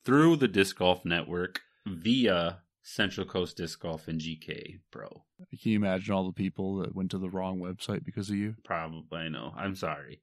through 0.06 0.38
the 0.38 0.48
Disc 0.48 0.78
Golf 0.78 1.04
Network 1.06 1.62
via 1.86 2.60
Central 2.84 3.26
Coast 3.26 3.58
Disc 3.58 3.80
Golf 3.82 4.08
and 4.08 4.20
GK 4.20 4.80
Pro. 4.92 5.24
can 5.62 5.72
you 5.72 5.76
imagine 5.76 6.14
all 6.14 6.26
the 6.26 6.34
people 6.34 6.78
that 6.78 6.96
went 6.96 7.12
to 7.12 7.18
the 7.18 7.30
wrong 7.30 7.60
website 7.60 8.04
because 8.06 8.30
of 8.30 8.36
you? 8.36 8.56
Probably, 8.64 9.20
I 9.20 9.30
know. 9.30 9.54
I'm 9.58 9.76
sorry. 9.76 10.22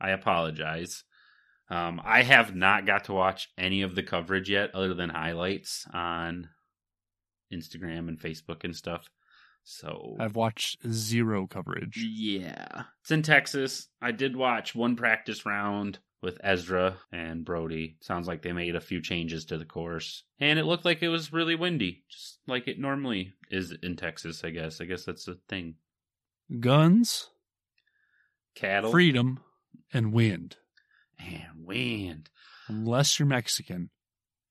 I 0.00 0.10
apologize. 0.10 1.04
Um, 1.70 2.00
I 2.04 2.22
have 2.22 2.54
not 2.54 2.86
got 2.86 3.04
to 3.04 3.12
watch 3.12 3.48
any 3.58 3.82
of 3.82 3.94
the 3.94 4.02
coverage 4.02 4.48
yet, 4.48 4.74
other 4.74 4.94
than 4.94 5.10
highlights 5.10 5.86
on 5.92 6.48
Instagram 7.52 8.08
and 8.08 8.18
Facebook 8.20 8.64
and 8.64 8.74
stuff. 8.76 9.08
So 9.64 10.16
I've 10.18 10.36
watched 10.36 10.78
zero 10.90 11.46
coverage. 11.46 11.96
yeah, 11.98 12.84
it's 13.02 13.10
in 13.10 13.22
Texas. 13.22 13.88
I 14.00 14.12
did 14.12 14.34
watch 14.36 14.74
one 14.74 14.96
practice 14.96 15.44
round 15.44 15.98
with 16.22 16.38
Ezra 16.42 16.96
and 17.12 17.44
Brodie. 17.44 17.96
Sounds 18.00 18.26
like 18.26 18.40
they 18.42 18.52
made 18.52 18.76
a 18.76 18.80
few 18.80 19.02
changes 19.02 19.44
to 19.46 19.58
the 19.58 19.66
course, 19.66 20.22
and 20.40 20.58
it 20.58 20.64
looked 20.64 20.86
like 20.86 21.02
it 21.02 21.08
was 21.08 21.32
really 21.34 21.54
windy, 21.54 22.04
just 22.08 22.38
like 22.46 22.66
it 22.66 22.78
normally 22.78 23.34
is 23.50 23.72
in 23.82 23.96
Texas. 23.96 24.42
I 24.42 24.50
guess. 24.50 24.80
I 24.80 24.84
guess 24.86 25.04
that's 25.04 25.24
the 25.26 25.38
thing. 25.50 25.74
Guns, 26.60 27.28
Cattle, 28.54 28.90
freedom, 28.90 29.40
and 29.92 30.12
wind. 30.14 30.56
and 31.18 31.66
wind. 31.66 32.30
Unless 32.68 33.18
you're 33.18 33.28
Mexican, 33.28 33.90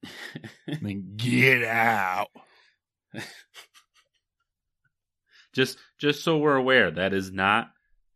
then 0.81 1.13
get 1.17 1.63
out. 1.63 2.27
just 5.53 5.77
just 5.99 6.23
so 6.23 6.37
we're 6.37 6.55
aware 6.55 6.91
that 6.91 7.13
is 7.13 7.31
not 7.31 7.69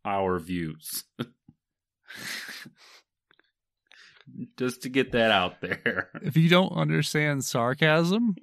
our 0.04 0.38
views. 0.38 1.04
Just 4.56 4.82
to 4.82 4.88
get 4.88 5.12
that 5.12 5.30
out 5.30 5.60
there. 5.60 6.08
If 6.22 6.38
you 6.38 6.48
don't 6.48 6.72
understand 6.72 7.44
sarcasm, 7.44 8.34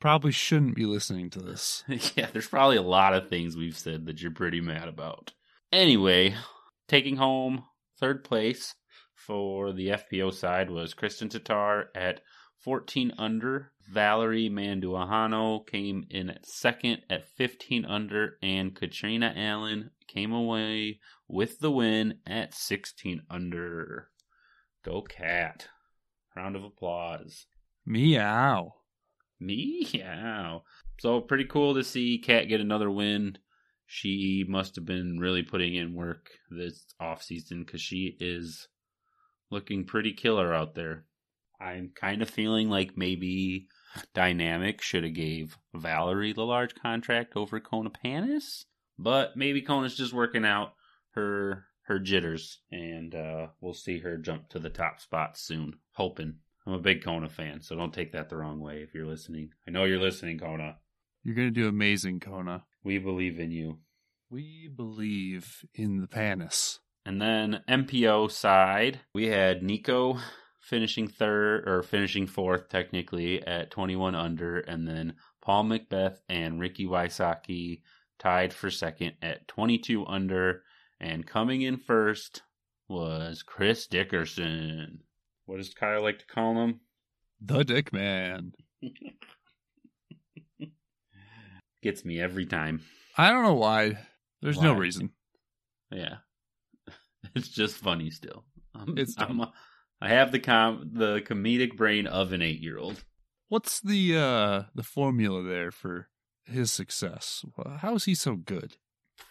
probably 0.00 0.32
shouldn't 0.32 0.74
be 0.74 0.86
listening 0.86 1.30
to 1.30 1.38
this. 1.40 1.84
yeah 2.16 2.26
there's 2.32 2.48
probably 2.48 2.78
a 2.78 2.82
lot 2.82 3.14
of 3.14 3.28
things 3.28 3.56
we've 3.56 3.76
said 3.76 4.06
that 4.06 4.20
you're 4.20 4.32
pretty 4.32 4.60
mad 4.60 4.88
about. 4.88 5.32
Anyway 5.70 6.34
taking 6.88 7.16
home 7.16 7.64
third 8.00 8.24
place 8.24 8.74
for 9.14 9.72
the 9.72 9.88
fpo 9.88 10.32
side 10.32 10.70
was 10.70 10.94
kristin 10.94 11.28
tattar 11.28 11.84
at 11.94 12.20
14 12.62 13.12
under. 13.18 13.72
Valerie 13.90 14.50
Mandujano 14.50 15.66
came 15.66 16.04
in 16.10 16.28
at 16.30 16.46
second 16.46 17.02
at 17.08 17.26
15 17.36 17.84
under, 17.84 18.36
and 18.42 18.74
Catrina 18.74 19.32
Allen 19.34 19.90
came 20.06 20.32
away 20.32 21.00
with 21.26 21.60
the 21.60 21.70
win 21.70 22.18
at 22.26 22.54
16 22.54 23.22
under. 23.30 24.10
Go 24.84 25.02
Cat. 25.02 25.68
Round 26.36 26.56
of 26.56 26.64
applause. 26.64 27.46
Meow. 27.86 28.74
Meow. 29.40 30.62
So 30.98 31.20
pretty 31.20 31.44
cool 31.44 31.74
to 31.74 31.84
see 31.84 32.18
Cat 32.18 32.48
get 32.48 32.60
another 32.60 32.90
win. 32.90 33.38
She 33.86 34.44
must 34.46 34.76
have 34.76 34.84
been 34.84 35.18
really 35.18 35.42
putting 35.42 35.74
in 35.74 35.94
work 35.94 36.28
this 36.50 36.84
off 37.00 37.22
season 37.22 37.64
because 37.64 37.80
she 37.80 38.16
is 38.20 38.68
looking 39.50 39.84
pretty 39.84 40.12
killer 40.12 40.52
out 40.52 40.74
there. 40.74 41.06
I'm 41.60 41.90
kind 41.94 42.22
of 42.22 42.30
feeling 42.30 42.68
like 42.70 42.96
maybe 42.96 43.68
Dynamic 44.14 44.82
should 44.82 45.04
have 45.04 45.14
gave 45.14 45.56
Valerie 45.74 46.32
the 46.32 46.44
large 46.44 46.74
contract 46.74 47.36
over 47.36 47.60
Kona 47.60 47.90
Panis, 47.90 48.66
but 48.98 49.36
maybe 49.36 49.62
Kona's 49.62 49.96
just 49.96 50.12
working 50.12 50.44
out 50.44 50.74
her 51.14 51.64
her 51.82 51.98
jitters, 51.98 52.60
and 52.70 53.14
uh, 53.14 53.46
we'll 53.60 53.72
see 53.72 53.98
her 54.00 54.18
jump 54.18 54.50
to 54.50 54.58
the 54.58 54.68
top 54.68 55.00
spot 55.00 55.38
soon. 55.38 55.72
Hoping. 55.92 56.36
I'm 56.66 56.74
a 56.74 56.78
big 56.78 57.02
Kona 57.02 57.30
fan, 57.30 57.62
so 57.62 57.74
don't 57.74 57.94
take 57.94 58.12
that 58.12 58.28
the 58.28 58.36
wrong 58.36 58.60
way 58.60 58.82
if 58.82 58.92
you're 58.94 59.06
listening. 59.06 59.50
I 59.66 59.70
know 59.70 59.84
you're 59.84 59.98
listening, 59.98 60.38
Kona. 60.38 60.76
You're 61.24 61.34
going 61.34 61.48
to 61.48 61.60
do 61.60 61.66
amazing, 61.66 62.20
Kona. 62.20 62.64
We 62.84 62.98
believe 62.98 63.40
in 63.40 63.50
you. 63.50 63.78
We 64.30 64.68
believe 64.74 65.64
in 65.74 66.02
the 66.02 66.06
Panis. 66.06 66.80
And 67.06 67.22
then 67.22 67.62
MPO 67.66 68.30
side, 68.30 69.00
we 69.14 69.28
had 69.28 69.62
Nico 69.62 70.18
finishing 70.68 71.08
third 71.08 71.66
or 71.66 71.82
finishing 71.82 72.26
fourth 72.26 72.68
technically 72.68 73.44
at 73.46 73.70
21 73.70 74.14
under, 74.14 74.60
and 74.60 74.86
then 74.86 75.14
Paul 75.40 75.64
McBeth 75.64 76.18
and 76.28 76.60
Ricky 76.60 76.86
Wysocki 76.86 77.80
tied 78.18 78.52
for 78.52 78.70
second 78.70 79.14
at 79.22 79.48
22 79.48 80.06
under, 80.06 80.62
and 81.00 81.26
coming 81.26 81.62
in 81.62 81.78
first 81.78 82.42
was 82.86 83.42
Chris 83.42 83.86
Dickerson. 83.86 85.00
What 85.46 85.56
does 85.56 85.72
Kyle 85.72 86.02
like 86.02 86.18
to 86.18 86.26
call 86.26 86.62
him? 86.62 86.80
The 87.40 87.64
Dick 87.64 87.92
Man. 87.92 88.52
Gets 91.82 92.04
me 92.04 92.20
every 92.20 92.44
time. 92.44 92.82
I 93.16 93.30
don't 93.30 93.44
know 93.44 93.54
why. 93.54 93.98
There's 94.42 94.60
no 94.60 94.74
reason. 94.74 95.10
Yeah, 95.90 96.16
it's 97.34 97.48
just 97.48 97.76
funny 97.76 98.10
still. 98.10 98.44
I'm, 98.74 98.98
It's. 98.98 99.14
I'm 99.18 99.46
I 100.00 100.08
have 100.10 100.32
the 100.32 100.38
com 100.38 100.90
the 100.92 101.20
comedic 101.20 101.76
brain 101.76 102.06
of 102.06 102.32
an 102.32 102.42
eight 102.42 102.60
year 102.60 102.78
old. 102.78 103.04
What's 103.48 103.80
the 103.80 104.16
uh 104.16 104.62
the 104.74 104.82
formula 104.82 105.42
there 105.42 105.70
for 105.70 106.08
his 106.44 106.70
success? 106.70 107.44
How 107.78 107.94
is 107.94 108.04
he 108.04 108.14
so 108.14 108.36
good? 108.36 108.76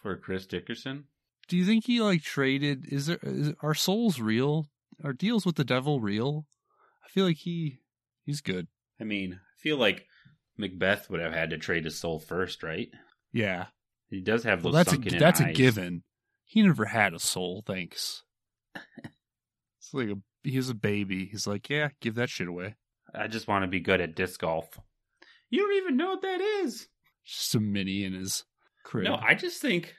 For 0.03 0.17
Chris 0.17 0.45
Dickerson, 0.45 1.05
Do 1.47 1.55
you 1.55 1.65
think 1.65 1.85
he 1.85 2.01
like 2.01 2.21
traded? 2.21 2.85
Is 2.91 3.05
there 3.07 3.19
is, 3.23 3.53
are 3.61 3.73
souls 3.73 4.19
real? 4.19 4.69
Are 5.03 5.13
deals 5.13 5.45
with 5.45 5.55
the 5.55 5.63
devil 5.63 6.01
real? 6.01 6.45
I 7.05 7.09
feel 7.09 7.25
like 7.25 7.37
he 7.37 7.79
he's 8.25 8.41
good. 8.41 8.67
I 8.99 9.03
mean, 9.03 9.33
I 9.33 9.61
feel 9.61 9.77
like 9.77 10.05
McBeth 10.59 11.09
would 11.09 11.21
have 11.21 11.33
had 11.33 11.51
to 11.51 11.57
trade 11.57 11.85
his 11.85 11.97
soul 11.99 12.19
first, 12.19 12.63
right? 12.63 12.89
Yeah, 13.31 13.67
He 14.09 14.21
does 14.21 14.43
have 14.43 14.63
those 14.63 14.73
well, 14.73 14.83
that's 14.83 14.93
a 14.93 15.17
that's 15.17 15.39
a 15.39 15.53
given. 15.53 16.03
He 16.43 16.63
never 16.63 16.85
had 16.85 17.13
a 17.13 17.19
soul. 17.19 17.63
Thanks. 17.65 18.23
it's 18.75 19.93
like 19.93 20.09
a 20.09 20.17
he's 20.47 20.69
a 20.69 20.75
baby. 20.75 21.25
He's 21.25 21.47
like, 21.47 21.69
yeah, 21.69 21.89
give 22.01 22.15
that 22.15 22.29
shit 22.29 22.47
away. 22.47 22.75
I 23.13 23.27
just 23.27 23.47
want 23.47 23.63
to 23.63 23.67
be 23.67 23.79
good 23.79 24.01
at 24.01 24.15
disc 24.15 24.39
golf. 24.39 24.67
You 25.49 25.59
don't 25.59 25.77
even 25.77 25.97
know 25.97 26.09
what 26.09 26.21
that 26.21 26.41
is. 26.41 26.87
Just 27.25 27.55
a 27.55 27.59
mini 27.59 28.03
in 28.03 28.13
his 28.13 28.43
crib. 28.83 29.05
No, 29.05 29.15
I 29.15 29.33
just 29.33 29.61
think 29.61 29.93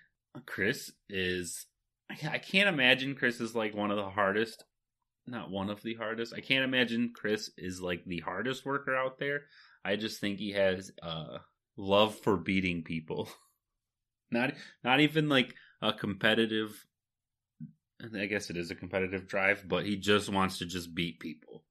Chris 0.47 0.93
is. 1.09 1.67
I 2.11 2.17
I 2.33 2.39
can't 2.39 2.69
imagine 2.69 3.15
Chris 3.15 3.41
is 3.41 3.55
like 3.55 3.75
one 3.75 3.91
of 3.91 3.97
the 3.97 4.11
hardest. 4.11 4.65
Not 5.27 5.51
one 5.51 5.69
of 5.69 5.83
the 5.83 5.95
hardest. 5.95 6.33
I 6.35 6.41
can't 6.41 6.65
imagine 6.65 7.13
Chris 7.15 7.51
is 7.59 7.81
like 7.81 8.05
the 8.07 8.21
hardest 8.21 8.65
worker 8.65 8.97
out 8.97 9.19
there. 9.19 9.43
I 9.85 9.97
just 9.97 10.21
think 10.21 10.39
he 10.39 10.53
has 10.53 10.91
uh 11.03 11.39
love 11.77 12.15
for 12.17 12.37
beating 12.37 12.83
people. 12.83 13.29
Not 14.31 14.53
not 14.85 15.01
even 15.01 15.31
like 15.31 15.55
a 15.81 15.91
competitive. 15.91 16.85
I 18.01 18.27
guess 18.27 18.51
it 18.51 18.57
is 18.57 18.71
a 18.71 18.77
competitive 18.77 19.27
drive, 19.27 19.65
but 19.67 19.85
he 19.85 19.97
just 19.97 20.29
wants 20.29 20.59
to 20.59 20.67
just 20.67 20.95
beat 20.95 21.19
people, 21.19 21.65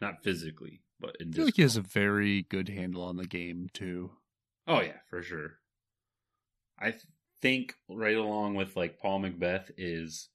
not 0.00 0.24
physically, 0.24 0.82
but 0.98 1.16
in 1.20 1.30
I 1.30 1.32
feel 1.32 1.44
like 1.44 1.56
he 1.56 1.62
has 1.62 1.76
a 1.76 1.82
very 1.82 2.42
good 2.42 2.68
handle 2.68 3.02
on 3.02 3.16
the 3.16 3.26
game 3.26 3.68
too. 3.72 4.10
Oh 4.66 4.80
yeah, 4.80 4.98
for 5.08 5.22
sure. 5.22 5.58
I 6.78 6.90
th- 6.90 7.06
think 7.40 7.74
right 7.88 8.16
along 8.16 8.54
with 8.54 8.76
like 8.76 8.98
Paul 8.98 9.20
McBeth 9.20 9.70
is 9.76 10.28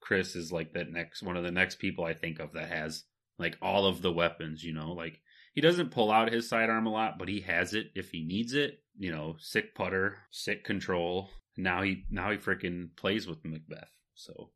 Chris 0.00 0.36
is 0.36 0.52
like 0.52 0.72
that 0.72 0.90
next 0.90 1.22
one 1.22 1.36
of 1.36 1.44
the 1.44 1.50
next 1.50 1.78
people 1.78 2.04
I 2.04 2.14
think 2.14 2.38
of 2.38 2.52
that 2.52 2.68
has 2.68 3.04
like 3.38 3.58
all 3.60 3.86
of 3.86 4.00
the 4.00 4.12
weapons, 4.12 4.64
you 4.64 4.72
know, 4.72 4.92
like 4.92 5.20
he 5.54 5.60
doesn't 5.60 5.90
pull 5.90 6.10
out 6.10 6.32
his 6.32 6.48
sidearm 6.48 6.86
a 6.86 6.90
lot, 6.90 7.18
but 7.18 7.28
he 7.28 7.40
has 7.40 7.74
it 7.74 7.88
if 7.94 8.10
he 8.10 8.24
needs 8.24 8.54
it. 8.54 8.78
You 8.98 9.12
know, 9.12 9.36
sick 9.38 9.74
putter, 9.74 10.18
sick 10.30 10.64
control. 10.64 11.28
Now 11.58 11.82
he 11.82 12.04
now 12.10 12.30
he 12.30 12.38
freaking 12.38 12.96
plays 12.96 13.26
with 13.26 13.42
McBeth. 13.42 13.88
So 14.16 14.50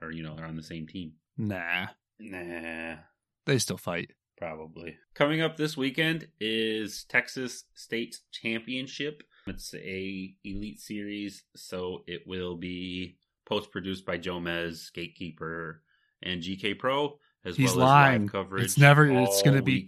or 0.00 0.12
you 0.12 0.22
know, 0.22 0.36
they're 0.36 0.44
on 0.46 0.56
the 0.56 0.62
same 0.62 0.86
team. 0.86 1.12
Nah, 1.36 1.86
Nah, 2.20 2.96
they 3.44 3.58
still 3.58 3.76
fight. 3.78 4.10
Probably. 4.38 4.96
Coming 5.14 5.40
up 5.40 5.56
this 5.56 5.76
weekend 5.76 6.28
is 6.40 7.04
Texas 7.04 7.64
State 7.74 8.18
Championship. 8.32 9.22
It's 9.46 9.72
a 9.74 10.34
elite 10.44 10.80
series, 10.80 11.44
so 11.54 12.04
it 12.06 12.22
will 12.26 12.56
be 12.56 13.16
post 13.48 13.70
produced 13.70 14.04
by 14.04 14.18
Jomez, 14.18 14.92
Gatekeeper, 14.92 15.82
and 16.22 16.42
GK 16.42 16.78
Pro, 16.78 17.18
as 17.44 17.56
He's 17.56 17.74
well 17.74 17.84
as 17.86 18.20
live 18.22 18.32
coverage. 18.32 18.64
It's 18.64 18.78
never- 18.78 19.06
it's 19.08 19.42
gonna 19.42 19.62
be- 19.62 19.86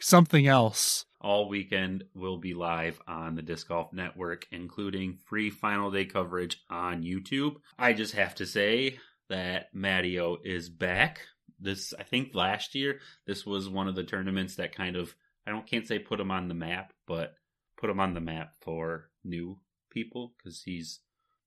Something 0.00 0.46
else. 0.46 1.06
All 1.20 1.48
weekend 1.48 2.04
will 2.14 2.38
be 2.38 2.54
live 2.54 3.00
on 3.08 3.34
the 3.34 3.42
Disc 3.42 3.68
Golf 3.68 3.92
Network, 3.92 4.46
including 4.52 5.18
free 5.26 5.50
final 5.50 5.90
day 5.90 6.04
coverage 6.04 6.62
on 6.70 7.02
YouTube. 7.02 7.56
I 7.78 7.92
just 7.92 8.14
have 8.14 8.36
to 8.36 8.46
say 8.46 8.98
that 9.28 9.74
Matteo 9.74 10.38
is 10.44 10.68
back. 10.68 11.20
This, 11.60 11.92
I 11.98 12.04
think, 12.04 12.34
last 12.34 12.74
year 12.76 13.00
this 13.26 13.44
was 13.44 13.68
one 13.68 13.88
of 13.88 13.96
the 13.96 14.04
tournaments 14.04 14.56
that 14.56 14.74
kind 14.74 14.94
of 14.96 15.14
I 15.46 15.50
don't 15.50 15.66
can't 15.66 15.86
say 15.88 15.98
put 15.98 16.20
him 16.20 16.30
on 16.30 16.46
the 16.48 16.54
map, 16.54 16.92
but 17.06 17.34
put 17.76 17.90
him 17.90 17.98
on 18.00 18.14
the 18.14 18.20
map 18.20 18.54
for 18.60 19.08
new 19.24 19.58
people 19.90 20.34
because 20.38 20.62
he's 20.62 21.00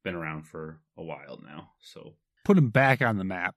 been 0.03 0.15
around 0.15 0.47
for 0.47 0.81
a 0.97 1.03
while 1.03 1.39
now. 1.45 1.69
So 1.81 2.15
Put 2.43 2.57
him 2.57 2.69
back 2.71 3.01
on 3.01 3.17
the 3.17 3.23
map. 3.23 3.55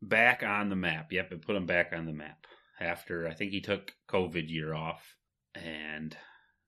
back 0.00 0.42
on 0.42 0.68
the 0.70 0.76
map. 0.76 1.12
Yep, 1.12 1.32
it 1.32 1.42
put 1.42 1.56
him 1.56 1.66
back 1.66 1.92
on 1.94 2.06
the 2.06 2.12
map 2.12 2.46
after 2.80 3.28
I 3.28 3.34
think 3.34 3.50
he 3.50 3.60
took 3.60 3.92
COVID 4.08 4.48
year 4.48 4.72
off, 4.72 5.16
and 5.54 6.16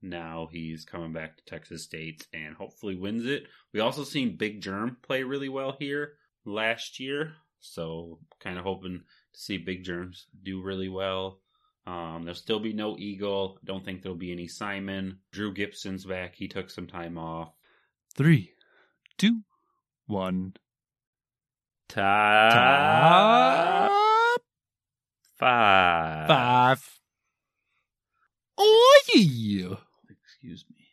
now 0.03 0.49
he's 0.53 0.85
coming 0.85 1.13
back 1.13 1.37
to 1.37 1.45
Texas 1.45 1.85
State 1.85 2.27
and 2.33 2.55
hopefully 2.55 2.95
wins 2.95 3.27
it. 3.27 3.45
We 3.73 3.81
also 3.81 4.05
seen 4.05 4.37
Big 4.37 4.61
Jerm 4.61 4.97
play 5.03 5.23
really 5.23 5.49
well 5.49 5.77
here 5.79 6.15
last 6.45 7.01
year, 7.01 7.33
so 7.61 8.19
kind 8.41 8.59
of 8.59 8.65
hoping 8.65 9.01
to 9.33 9.41
see 9.41 9.59
Big 9.59 9.85
Jerms 9.85 10.25
do 10.43 10.63
really 10.63 10.89
well. 10.89 11.41
Um, 11.87 12.23
there'll 12.25 12.35
still 12.35 12.61
be 12.61 12.73
no 12.73 12.97
Eagle. 12.99 13.59
Don't 13.65 13.85
think 13.85 14.03
there'll 14.03 14.17
be 14.17 14.33
any 14.33 14.49
Simon. 14.49 15.19
Drew 15.33 15.53
Gibson's 15.53 16.05
back. 16.05 16.35
He 16.35 16.49
took 16.49 16.71
some 16.71 16.87
time 16.87 17.19
off. 17.19 17.53
Three, 18.17 18.53
two, 19.19 19.41
one. 20.07 20.55
Top 21.89 22.53
Top 22.53 23.93
five. 25.39 26.29
five. 26.29 26.99
Oh 28.59 29.01
yeah! 29.15 29.77
Excuse 30.09 30.65
me. 30.71 30.87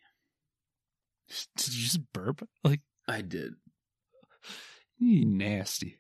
Did 1.56 1.74
you 1.74 1.84
just 1.84 2.14
burp? 2.14 2.48
Like 2.64 2.82
I 3.08 3.22
did. 3.22 3.54
you 4.98 5.26
nasty. 5.26 6.00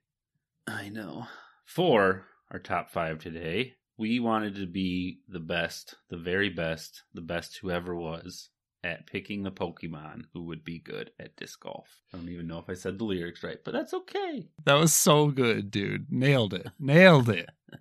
I 0.67 0.89
know. 0.89 1.27
For 1.65 2.25
our 2.51 2.59
top 2.59 2.91
five 2.91 3.19
today, 3.19 3.75
we 3.97 4.19
wanted 4.19 4.55
to 4.55 4.65
be 4.65 5.19
the 5.29 5.39
best, 5.39 5.95
the 6.09 6.17
very 6.17 6.49
best, 6.49 7.03
the 7.13 7.21
best 7.21 7.57
whoever 7.57 7.95
was 7.95 8.49
at 8.83 9.05
picking 9.07 9.43
the 9.43 9.51
Pokemon 9.51 10.23
who 10.33 10.43
would 10.43 10.63
be 10.63 10.79
good 10.79 11.11
at 11.19 11.35
disc 11.35 11.59
golf. 11.61 11.87
I 12.13 12.17
don't 12.17 12.29
even 12.29 12.47
know 12.47 12.57
if 12.57 12.69
I 12.69 12.73
said 12.73 12.97
the 12.97 13.05
lyrics 13.05 13.43
right, 13.43 13.59
but 13.63 13.73
that's 13.73 13.93
okay. 13.93 14.49
That 14.65 14.73
was 14.73 14.93
so 14.93 15.27
good, 15.27 15.69
dude. 15.71 16.07
Nailed 16.11 16.53
it. 16.53 16.67
Nailed 16.79 17.29
it. 17.29 17.49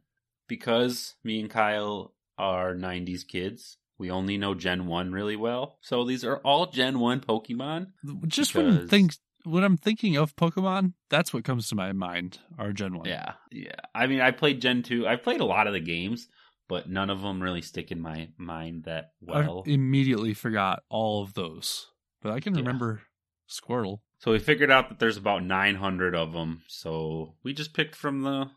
Because 0.49 1.15
me 1.23 1.39
and 1.39 1.49
Kyle 1.49 2.13
are 2.41 2.75
90s 2.75 3.23
kids, 3.27 3.77
we 3.99 4.11
only 4.11 4.39
know 4.39 4.55
Gen 4.55 4.87
1 4.87 5.13
really 5.13 5.37
well. 5.37 5.79
So 5.83 6.05
these 6.05 6.25
are 6.25 6.39
all 6.39 6.67
Gen 6.67 6.99
1 6.99 7.21
Pokemon. 7.21 7.89
Just 8.27 8.55
when 8.55 8.71
Because- 8.73 8.91
think 8.91 9.13
when 9.45 9.65
I'm 9.65 9.77
thinking 9.77 10.17
of 10.17 10.37
Pokemon, 10.37 10.95
that's 11.09 11.33
what 11.33 11.45
comes 11.45 11.69
to 11.69 11.75
my 11.75 11.93
mind. 11.93 12.39
Our 12.59 12.73
Gen 12.73 12.97
One. 12.99 13.07
Yeah, 13.09 13.35
yeah. 13.51 13.73
I 13.95 14.07
mean, 14.07 14.21
I 14.21 14.31
played 14.33 14.61
Gen 14.61 14.83
2. 14.83 15.07
I've 15.07 15.23
played 15.23 15.41
a 15.41 15.45
lot 15.47 15.67
of 15.67 15.73
the 15.73 15.81
games, 15.81 16.29
but 16.69 16.89
none 16.91 17.09
of 17.11 17.23
them 17.23 17.43
really 17.43 17.63
stick 17.63 17.91
in 17.91 18.01
my 18.01 18.29
mind 18.37 18.85
that 18.85 19.13
well. 19.21 19.65
I 19.67 19.71
immediately 19.71 20.35
forgot 20.35 20.83
all 20.91 21.23
of 21.23 21.35
those, 21.35 21.87
but 22.23 22.33
I 22.33 22.41
can 22.41 22.55
Yeah. 22.55 22.61
remember 22.61 23.03
Squirtle. 23.49 24.01
So 24.19 24.33
we 24.33 24.39
figured 24.39 24.71
out 24.71 24.91
that 24.91 24.99
there's 24.99 25.17
about 25.17 25.43
900 25.43 26.15
of 26.15 26.33
them. 26.33 26.63
So 26.69 27.37
we 27.43 27.53
just 27.55 27.73
picked 27.75 27.97
from 27.97 28.23
the. 28.23 28.51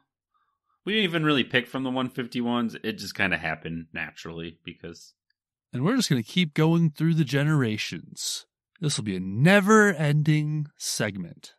We 0.86 0.94
didn't 0.94 1.06
even 1.06 1.24
really 1.24 1.44
pick 1.44 1.68
from 1.68 1.84
the 1.84 1.92
151s. 1.92 2.76
It 2.84 2.94
just 2.98 3.16
kind 3.16 3.34
of 3.34 3.40
happened 3.40 3.88
naturally 3.94 4.60
because 4.66 5.14
And 5.72 5.84
we're 5.84 5.96
just 5.96 6.10
going 6.10 6.22
to 6.22 6.30
keep 6.30 6.54
going 6.54 6.92
through 6.92 7.14
the 7.16 7.24
generations. 7.24 8.46
This 8.82 8.98
will 8.98 9.06
be 9.06 9.16
a 9.16 9.22
never 9.22 9.94
ending 9.94 10.68
segment. 10.78 11.54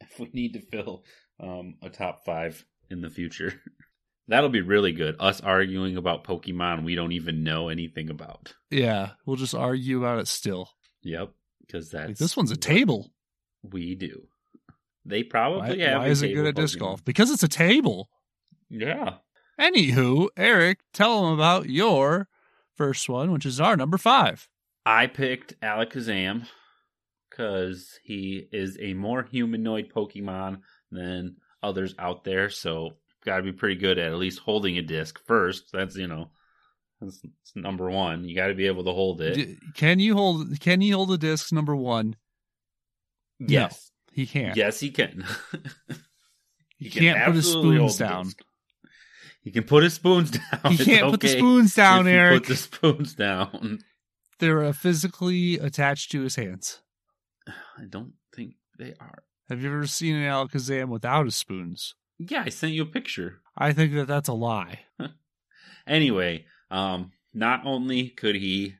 if 0.00 0.20
we 0.20 0.30
need 0.32 0.52
to 0.52 0.60
fill 0.60 1.04
um, 1.40 1.74
a 1.82 1.88
top 1.90 2.24
five 2.24 2.64
in 2.90 3.00
the 3.00 3.10
future, 3.10 3.54
that'll 4.28 4.50
be 4.50 4.60
really 4.60 4.92
good. 4.92 5.16
Us 5.18 5.40
arguing 5.40 5.96
about 5.96 6.22
Pokemon 6.24 6.84
we 6.84 6.94
don't 6.94 7.12
even 7.12 7.42
know 7.42 7.68
anything 7.68 8.08
about. 8.08 8.54
Yeah, 8.70 9.10
we'll 9.26 9.36
just 9.36 9.54
argue 9.54 9.98
about 9.98 10.20
it 10.20 10.28
still. 10.28 10.70
Yep, 11.02 11.32
because 11.66 11.90
that's 11.90 12.08
Like, 12.08 12.16
this 12.18 12.36
one's 12.36 12.52
a 12.52 12.56
table. 12.56 13.10
We 13.62 13.94
do. 13.96 14.28
They 15.04 15.22
Why, 15.22 15.28
probably 15.28 15.80
have. 15.80 16.02
why 16.02 16.08
is 16.08 16.22
it 16.22 16.34
good 16.34 16.46
at 16.46 16.54
disc 16.54 16.78
golf? 16.78 17.04
Because 17.04 17.30
it's 17.30 17.42
a 17.42 17.48
table. 17.48 18.08
Yeah. 18.70 19.14
Anywho, 19.60 20.28
Eric, 20.36 20.80
tell 20.94 21.22
them 21.22 21.32
about 21.34 21.68
your 21.68 22.28
first 22.76 23.08
one, 23.08 23.30
which 23.30 23.44
is 23.44 23.60
our 23.60 23.76
number 23.76 23.98
five. 23.98 24.48
I 24.86 25.06
picked 25.06 25.60
Alakazam 25.60 26.46
because 27.28 27.98
he 28.02 28.48
is 28.52 28.78
a 28.80 28.94
more 28.94 29.22
humanoid 29.22 29.92
Pokemon 29.94 30.60
than 30.90 31.36
others 31.62 31.94
out 31.98 32.24
there. 32.24 32.48
So, 32.48 32.94
got 33.24 33.36
to 33.36 33.42
be 33.42 33.52
pretty 33.52 33.76
good 33.76 33.98
at 33.98 34.12
at 34.12 34.18
least 34.18 34.38
holding 34.38 34.78
a 34.78 34.82
disc 34.82 35.20
first. 35.26 35.70
That's 35.72 35.96
you 35.96 36.06
know, 36.06 36.30
that's, 37.00 37.20
that's 37.20 37.54
number 37.54 37.90
one. 37.90 38.24
You 38.24 38.34
got 38.34 38.46
to 38.46 38.54
be 38.54 38.66
able 38.66 38.84
to 38.84 38.92
hold 38.92 39.20
it. 39.20 39.58
Can 39.74 39.98
you 39.98 40.14
hold? 40.14 40.58
Can 40.60 40.80
he 40.80 40.90
hold 40.90 41.12
a 41.12 41.18
disc? 41.18 41.52
Number 41.52 41.76
one, 41.76 42.16
yes, 43.38 43.90
he 44.12 44.26
can't. 44.26 44.56
yes, 44.56 44.80
he 44.80 44.90
can. 44.90 45.24
he, 46.78 46.88
can 46.88 47.02
can't 47.02 47.24
put 47.26 47.34
his 47.34 47.46
absolutely 47.46 47.76
spoons 47.76 47.96
down. 47.98 48.24
disc. 48.24 48.42
He 49.42 49.50
can 49.50 49.64
put 49.64 49.84
his 49.84 49.94
spoons 49.94 50.30
down. 50.62 50.72
He 50.72 50.84
can't 50.84 51.10
put 51.10 51.20
the 51.20 51.28
spoons 51.28 51.74
down, 51.74 52.06
Eric. 52.06 52.42
Put 52.42 52.48
the 52.48 52.56
spoons 52.56 53.14
down. 53.14 53.80
They're 54.38 54.64
uh, 54.64 54.72
physically 54.72 55.58
attached 55.58 56.10
to 56.12 56.22
his 56.22 56.36
hands. 56.36 56.80
I 57.46 57.84
don't 57.88 58.14
think 58.34 58.54
they 58.78 58.94
are. 59.00 59.22
Have 59.48 59.62
you 59.62 59.68
ever 59.68 59.86
seen 59.86 60.14
an 60.16 60.30
Alakazam 60.30 60.88
without 60.88 61.24
his 61.24 61.34
spoons? 61.34 61.94
Yeah, 62.18 62.42
I 62.44 62.50
sent 62.50 62.72
you 62.72 62.82
a 62.82 62.86
picture. 62.86 63.40
I 63.56 63.72
think 63.72 63.94
that 63.94 64.06
that's 64.06 64.28
a 64.28 64.34
lie. 64.34 64.80
Anyway, 65.86 66.44
um, 66.70 67.10
not 67.34 67.62
only 67.64 68.10
could 68.10 68.36
he 68.36 68.74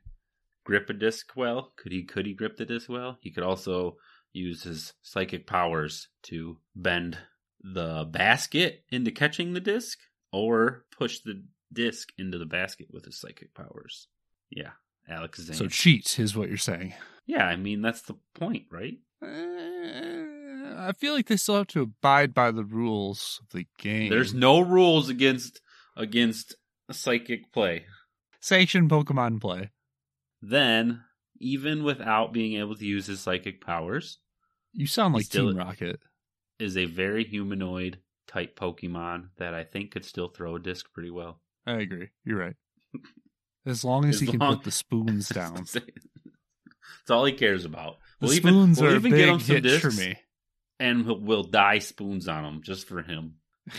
grip 0.65 0.89
a 0.91 0.93
disc 0.93 1.33
well, 1.35 1.73
could 1.77 1.91
he 1.93 2.05
could 2.05 2.27
he 2.27 2.35
grip 2.35 2.57
the 2.57 2.65
disc 2.65 2.89
well? 2.89 3.19
He 3.21 3.31
could 3.31 3.43
also 3.43 3.97
use 4.33 4.63
his 4.63 4.93
psychic 5.03 5.47
powers 5.47 6.09
to 6.25 6.59
bend 6.77 7.19
the 7.63 8.07
basket 8.11 8.85
into 8.91 9.11
catching 9.11 9.53
the 9.53 9.61
disc, 9.61 9.99
or 10.33 10.85
push 10.97 11.21
the 11.21 11.43
disc 11.73 12.09
into 12.19 12.39
the 12.39 12.47
basket 12.47 12.89
with 12.93 13.05
his 13.05 13.19
psychic 13.19 13.55
powers. 13.55 14.09
Yeah, 14.51 14.71
Alakazam. 15.09 15.55
So 15.55 15.69
cheat 15.69 16.19
is 16.19 16.37
what 16.37 16.49
you're 16.49 16.59
saying. 16.59 16.95
yeah, 17.27 17.45
I 17.47 17.57
mean 17.57 17.83
that's 17.83 18.03
the 18.03 18.17
point, 18.35 18.65
right? 18.71 18.99
Uh, 19.23 19.27
I 20.79 20.93
feel 20.99 21.15
like 21.15 21.27
they 21.27 21.37
still 21.37 21.59
have 21.59 21.67
to 21.69 21.83
abide 21.83 22.35
by 22.35 22.51
the 22.51 22.65
rules 22.65 23.41
of 23.43 23.51
the 23.51 23.67
game. 23.79 24.11
There's 24.11 24.35
no 24.35 24.61
rules 24.61 25.09
against 25.09 25.61
against 25.97 26.57
psychic 26.91 27.53
play. 27.53 27.85
sanctioned 28.41 28.91
Pokemon 28.91 29.41
play. 29.41 29.71
Then, 30.43 31.03
even 31.39 31.85
without 31.85 32.33
being 32.33 32.59
able 32.59 32.75
to 32.77 32.85
use 32.87 33.07
his 33.07 33.21
psychic 33.21 33.61
powers, 33.65 34.19
You 34.73 34.87
sound 34.87 35.15
like 35.15 35.29
Team 35.29 35.57
Rocket. 35.57 36.01
is 36.59 36.77
a 36.77 36.87
very 36.87 37.25
humanoid 37.25 37.99
type 38.31 38.59
Pokemon 38.59 39.29
that 39.39 39.55
I 39.55 39.65
think 39.65 39.91
could 39.91 40.05
still 40.05 40.29
throw 40.29 40.57
a 40.57 40.61
disc 40.61 40.87
pretty 40.93 41.11
well. 41.11 41.41
I 41.67 41.75
agree. 41.81 42.09
You're 42.25 42.39
right. 42.39 42.57
As 43.67 43.85
long 43.85 44.07
as, 44.07 44.17
As 44.17 44.21
he 44.23 44.27
can 44.29 44.41
put 44.41 44.65
the 44.65 44.71
spoons 44.71 45.29
down. 45.35 45.67
That's 45.73 47.11
all 47.11 47.25
he 47.27 47.33
cares 47.33 47.65
about. 47.67 47.97
The 48.21 48.27
we'll 48.27 48.35
even, 48.35 48.53
spoons 48.55 48.81
we'll 48.81 48.91
are 48.91 48.95
a 48.95 48.97
even 48.97 49.11
big 49.11 49.19
get 49.21 49.29
him 49.29 49.41
some 49.41 49.61
discs, 49.61 49.81
for 49.83 50.01
me. 50.01 50.17
and 50.79 51.05
we'll, 51.07 51.21
we'll 51.21 51.43
dye 51.45 51.79
spoons 51.79 52.27
on 52.29 52.43
them 52.43 52.63
just 52.65 52.87
for 52.89 53.03
him, 53.03 53.35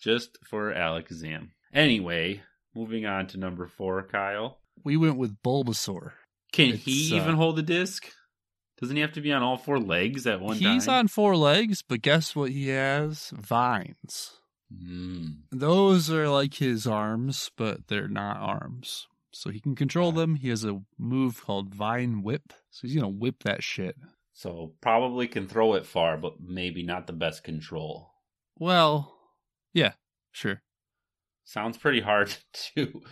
just 0.00 0.38
for 0.44 0.72
Alakazam. 0.72 1.50
Anyway, 1.72 2.42
moving 2.74 3.06
on 3.06 3.26
to 3.28 3.38
number 3.38 3.66
four, 3.66 4.02
Kyle. 4.02 4.58
We 4.84 4.96
went 4.96 5.16
with 5.16 5.40
Bulbasaur. 5.42 6.12
Can 6.52 6.74
It's, 6.74 6.84
he 6.84 7.12
uh, 7.12 7.22
even 7.22 7.36
hold 7.36 7.58
a 7.58 7.62
disc? 7.62 8.08
Doesn't 8.80 8.96
he 8.96 9.02
have 9.02 9.12
to 9.12 9.20
be 9.20 9.32
on 9.32 9.42
all 9.42 9.56
four 9.56 9.78
legs 9.78 10.26
at 10.26 10.40
one 10.40 10.56
He's 10.56 10.64
time? 10.64 10.74
He's 10.74 10.88
on 10.88 11.08
four 11.08 11.36
legs, 11.36 11.82
but 11.82 12.02
guess 12.02 12.36
what 12.36 12.50
he 12.50 12.68
has? 12.68 13.30
Vines. 13.30 14.32
Mm. 14.72 15.38
Those 15.50 16.10
are 16.10 16.28
like 16.28 16.54
his 16.54 16.86
arms, 16.86 17.50
but 17.56 17.88
they're 17.88 18.08
not 18.08 18.36
arms. 18.38 19.06
So 19.30 19.50
he 19.50 19.60
can 19.60 19.74
control 19.74 20.12
them. 20.12 20.36
He 20.36 20.48
has 20.48 20.64
a 20.64 20.80
move 20.98 21.44
called 21.44 21.74
Vine 21.74 22.22
Whip. 22.22 22.52
So 22.70 22.86
he's 22.86 22.96
going 22.96 23.12
to 23.12 23.18
whip 23.18 23.42
that 23.44 23.62
shit. 23.62 23.96
So 24.32 24.72
probably 24.80 25.28
can 25.28 25.46
throw 25.46 25.74
it 25.74 25.86
far, 25.86 26.16
but 26.18 26.40
maybe 26.40 26.82
not 26.82 27.06
the 27.06 27.12
best 27.12 27.44
control. 27.44 28.10
Well, 28.58 29.14
yeah, 29.72 29.92
sure. 30.32 30.62
Sounds 31.44 31.78
pretty 31.78 32.00
hard 32.00 32.34
to. 32.74 33.02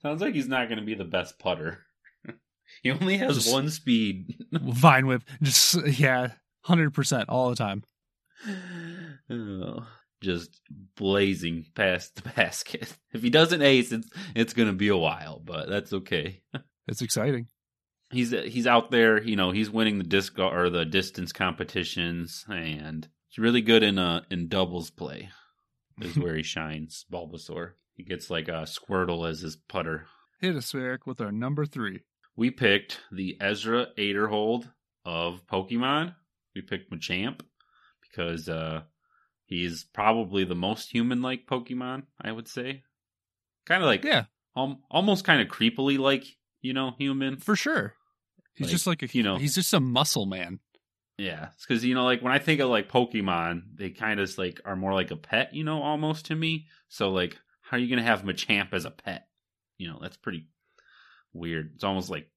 Sounds 0.00 0.20
like 0.20 0.34
he's 0.34 0.48
not 0.48 0.68
going 0.68 0.78
to 0.78 0.84
be 0.84 0.94
the 0.94 1.04
best 1.04 1.38
putter. 1.38 1.86
He 2.82 2.90
only 2.90 3.16
has 3.18 3.36
Just- 3.36 3.52
one 3.52 3.70
speed. 3.70 4.36
Vine 4.52 5.06
Whip. 5.06 5.22
Just, 5.42 5.86
yeah, 5.86 6.32
100% 6.66 7.24
all 7.28 7.50
the 7.50 7.56
time. 7.56 7.82
Oh, 9.30 9.86
just 10.20 10.60
blazing 10.96 11.66
past 11.74 12.16
the 12.16 12.28
basket. 12.36 12.92
If 13.12 13.22
he 13.22 13.30
doesn't 13.30 13.62
ace, 13.62 13.92
it's 13.92 14.08
it's 14.34 14.52
going 14.54 14.68
to 14.68 14.74
be 14.74 14.88
a 14.88 14.96
while, 14.96 15.40
but 15.44 15.68
that's 15.68 15.92
okay. 15.92 16.42
It's 16.88 17.02
exciting. 17.02 17.48
He's 18.10 18.30
he's 18.30 18.66
out 18.66 18.90
there, 18.90 19.22
you 19.22 19.36
know. 19.36 19.52
He's 19.52 19.70
winning 19.70 19.98
the 19.98 20.04
disc 20.04 20.38
or 20.38 20.68
the 20.70 20.84
distance 20.84 21.32
competitions, 21.32 22.44
and 22.48 23.08
he's 23.28 23.38
really 23.38 23.62
good 23.62 23.82
in 23.82 23.98
uh 23.98 24.22
in 24.30 24.48
doubles 24.48 24.90
play. 24.90 25.30
Is 26.00 26.16
where 26.18 26.36
he 26.36 26.42
shines. 26.42 27.06
Bulbasaur. 27.12 27.72
He 27.94 28.02
gets 28.02 28.28
like 28.30 28.48
a 28.48 28.62
Squirtle 28.66 29.28
as 29.28 29.40
his 29.40 29.56
putter. 29.56 30.06
Hit 30.40 30.56
a 30.56 30.76
Eric, 30.78 31.06
with 31.06 31.20
our 31.20 31.30
number 31.30 31.64
three. 31.64 32.00
We 32.36 32.50
picked 32.50 33.00
the 33.10 33.36
Ezra 33.40 33.88
Aderhold 33.98 34.70
of 35.04 35.46
Pokemon. 35.46 36.14
We 36.54 36.62
picked 36.62 36.90
Machamp 36.92 37.40
because 38.02 38.48
uh, 38.48 38.82
he's 39.46 39.84
probably 39.84 40.44
the 40.44 40.54
most 40.54 40.90
human-like 40.92 41.46
Pokemon. 41.46 42.04
I 42.20 42.30
would 42.32 42.48
say, 42.48 42.82
kind 43.66 43.82
of 43.82 43.86
like 43.86 44.04
Yeah, 44.04 44.24
um, 44.56 44.78
almost 44.90 45.24
kind 45.24 45.40
of 45.40 45.48
creepily 45.48 45.98
like 45.98 46.24
you 46.60 46.72
know 46.72 46.92
human. 46.98 47.36
for 47.38 47.56
sure. 47.56 47.94
He's 48.54 48.66
Like, 48.66 48.70
just 48.72 48.86
like 48.86 49.02
a, 49.02 49.08
you 49.12 49.22
know- 49.22 49.36
he's 49.38 49.54
just 49.54 49.72
a 49.72 49.80
muscle 49.80 50.26
man. 50.26 50.60
Yeah, 51.18 51.48
because 51.60 51.84
you 51.84 51.94
know, 51.94 52.04
like 52.04 52.22
when 52.22 52.32
I 52.32 52.38
think 52.38 52.60
of 52.60 52.68
like 52.70 52.90
Pokemon, 52.90 53.62
they 53.76 53.90
kind 53.90 54.18
of 54.20 54.36
like 54.38 54.60
are 54.64 54.76
more 54.76 54.92
like 54.94 55.10
a 55.10 55.16
pet, 55.16 55.54
you 55.54 55.62
know, 55.64 55.82
almost 55.82 56.26
to 56.26 56.34
me. 56.34 56.66
So 56.88 57.10
like, 57.10 57.38
how 57.62 57.76
are 57.76 57.80
you 57.80 57.88
gonna 57.88 58.06
have 58.06 58.22
Machamp 58.24 58.72
as 58.72 58.84
a 58.84 58.90
pet? 58.90 59.28
You 59.78 59.88
know, 59.90 59.98
that's 60.00 60.16
pretty 60.16 60.46
weird. 61.32 61.72
It's 61.74 61.84
almost 61.84 62.10
like 62.10 62.28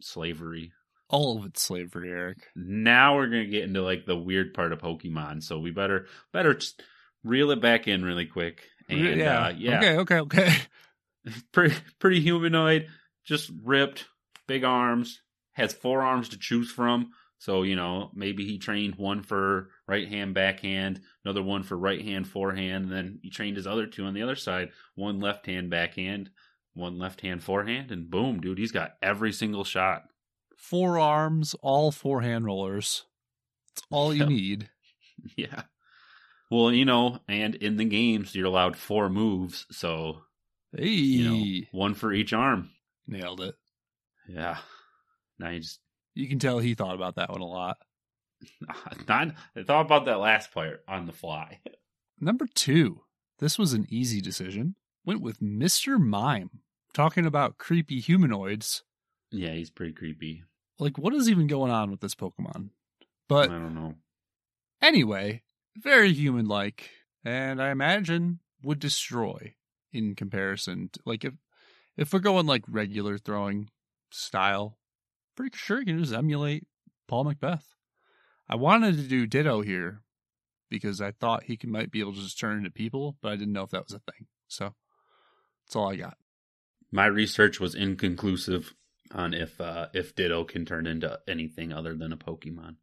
slavery. 0.00 0.72
All 1.08 1.38
of 1.38 1.44
it's 1.44 1.62
slavery, 1.62 2.10
Eric. 2.10 2.38
now 2.56 3.16
we're 3.16 3.26
gonna 3.26 3.44
get 3.46 3.64
into 3.64 3.82
like 3.82 4.06
the 4.06 4.16
weird 4.16 4.54
part 4.54 4.72
of 4.72 4.78
Pokemon, 4.78 5.42
so 5.42 5.58
we 5.58 5.70
better 5.70 6.06
better 6.32 6.54
just 6.54 6.82
reel 7.22 7.50
it 7.50 7.60
back 7.60 7.86
in 7.86 8.04
really 8.04 8.26
quick. 8.26 8.62
And 8.88 9.18
yeah. 9.18 9.46
uh, 9.46 9.52
yeah, 9.56 9.78
Okay, 9.78 9.96
okay, 9.98 10.20
okay. 10.20 10.54
pretty 11.52 11.76
pretty 11.98 12.20
humanoid, 12.20 12.88
just 13.24 13.50
ripped, 13.62 14.06
big 14.46 14.64
arms, 14.64 15.20
has 15.52 15.72
four 15.72 16.02
arms 16.02 16.30
to 16.30 16.38
choose 16.38 16.70
from. 16.70 17.10
So 17.38 17.62
you 17.62 17.76
know 17.76 18.10
maybe 18.14 18.44
he 18.46 18.58
trained 18.58 18.94
one 18.94 19.22
for 19.22 19.68
right 19.86 20.08
hand 20.08 20.32
backhand, 20.34 21.00
another 21.24 21.42
one 21.42 21.62
for 21.62 21.76
right 21.76 22.00
hand 22.00 22.26
forehand, 22.26 22.84
and 22.84 22.92
then 22.92 23.18
he 23.22 23.30
trained 23.30 23.56
his 23.56 23.66
other 23.66 23.86
two 23.86 24.04
on 24.04 24.14
the 24.14 24.22
other 24.22 24.36
side, 24.36 24.70
one 24.94 25.20
left 25.20 25.44
hand 25.46 25.68
backhand, 25.68 26.30
one 26.74 26.98
left 26.98 27.20
hand 27.20 27.42
forehand, 27.42 27.90
and 27.90 28.10
boom, 28.10 28.40
dude, 28.40 28.58
he's 28.58 28.72
got 28.72 28.92
every 29.02 29.32
single 29.32 29.64
shot. 29.64 30.04
Four 30.56 30.98
arms, 30.98 31.54
all 31.60 31.90
four 31.90 32.20
hand 32.22 32.44
rollers. 32.46 33.04
It's 33.72 33.82
all 33.90 34.12
you 34.14 34.26
need. 34.26 34.68
Yeah. 35.36 35.62
Well, 36.50 36.72
you 36.72 36.84
know, 36.84 37.20
and 37.28 37.54
in 37.54 37.76
the 37.76 37.84
games 37.84 38.34
you're 38.34 38.46
allowed 38.46 38.76
four 38.76 39.08
moves, 39.08 39.66
so 39.70 40.22
Hey, 40.76 40.88
you 40.88 41.30
know, 41.30 41.66
one 41.70 41.94
for 41.94 42.12
each 42.12 42.32
arm. 42.32 42.70
nailed 43.06 43.40
it. 43.40 43.54
Yeah. 44.26 44.56
Now 45.38 45.50
you 45.50 45.60
just 45.60 45.78
You 46.14 46.28
can 46.28 46.40
tell 46.40 46.58
he 46.58 46.74
thought 46.74 46.96
about 46.96 47.16
that 47.16 47.30
one 47.30 47.40
a 47.40 47.46
lot. 47.46 47.76
not 49.08 49.28
I 49.56 49.62
thought 49.62 49.86
about 49.86 50.06
that 50.06 50.18
last 50.18 50.52
part 50.52 50.82
on 50.88 51.06
the 51.06 51.12
fly. 51.12 51.60
Number 52.20 52.46
two. 52.52 53.02
This 53.38 53.58
was 53.58 53.72
an 53.72 53.86
easy 53.88 54.20
decision. 54.20 54.74
Went 55.04 55.20
with 55.20 55.40
Mr. 55.40 55.98
Mime, 55.98 56.60
talking 56.94 57.26
about 57.26 57.58
creepy 57.58 58.00
humanoids. 58.00 58.84
Yeah, 59.30 59.52
he's 59.52 59.70
pretty 59.70 59.92
creepy. 59.92 60.44
Like, 60.78 60.98
what 60.98 61.14
is 61.14 61.28
even 61.28 61.46
going 61.46 61.70
on 61.70 61.90
with 61.90 62.00
this 62.00 62.14
Pokemon? 62.14 62.70
But 63.28 63.50
I 63.50 63.54
don't 63.54 63.74
know. 63.74 63.94
anyway, 64.80 65.42
very 65.76 66.12
human 66.12 66.46
like, 66.46 66.90
and 67.24 67.62
I 67.62 67.70
imagine 67.70 68.40
would 68.62 68.78
destroy 68.78 69.54
in 69.92 70.14
comparison. 70.14 70.90
To, 70.92 71.00
like, 71.04 71.24
if 71.24 71.34
if 71.96 72.12
we're 72.12 72.20
going 72.20 72.46
like 72.46 72.64
regular 72.68 73.18
throwing 73.18 73.68
style, 74.10 74.78
pretty 75.36 75.56
sure 75.56 75.80
you 75.80 75.86
can 75.86 75.98
just 75.98 76.14
emulate 76.14 76.66
Paul 77.08 77.24
McBeth. 77.24 77.64
I 78.48 78.56
wanted 78.56 78.96
to 78.96 79.02
do 79.02 79.26
Ditto 79.26 79.62
here 79.62 80.02
because 80.68 81.00
I 81.00 81.10
thought 81.12 81.44
he 81.44 81.56
could, 81.56 81.70
might 81.70 81.90
be 81.90 82.00
able 82.00 82.14
to 82.14 82.20
just 82.20 82.38
turn 82.38 82.58
into 82.58 82.70
people, 82.70 83.16
but 83.22 83.32
I 83.32 83.36
didn't 83.36 83.52
know 83.52 83.62
if 83.62 83.70
that 83.70 83.84
was 83.84 83.94
a 83.94 84.12
thing. 84.12 84.26
So 84.48 84.74
that's 85.72 85.80
all 85.80 85.90
I 85.90 85.96
got. 85.96 86.18
My 86.90 87.06
research 87.06 87.58
was 87.58 87.74
inconclusive 87.74 88.74
on 89.10 89.32
if 89.32 89.58
uh, 89.58 89.86
if 89.94 90.14
Ditto 90.14 90.44
can 90.44 90.66
turn 90.66 90.86
into 90.86 91.18
anything 91.26 91.72
other 91.72 91.94
than 91.94 92.12
a 92.12 92.16
Pokemon. 92.18 92.76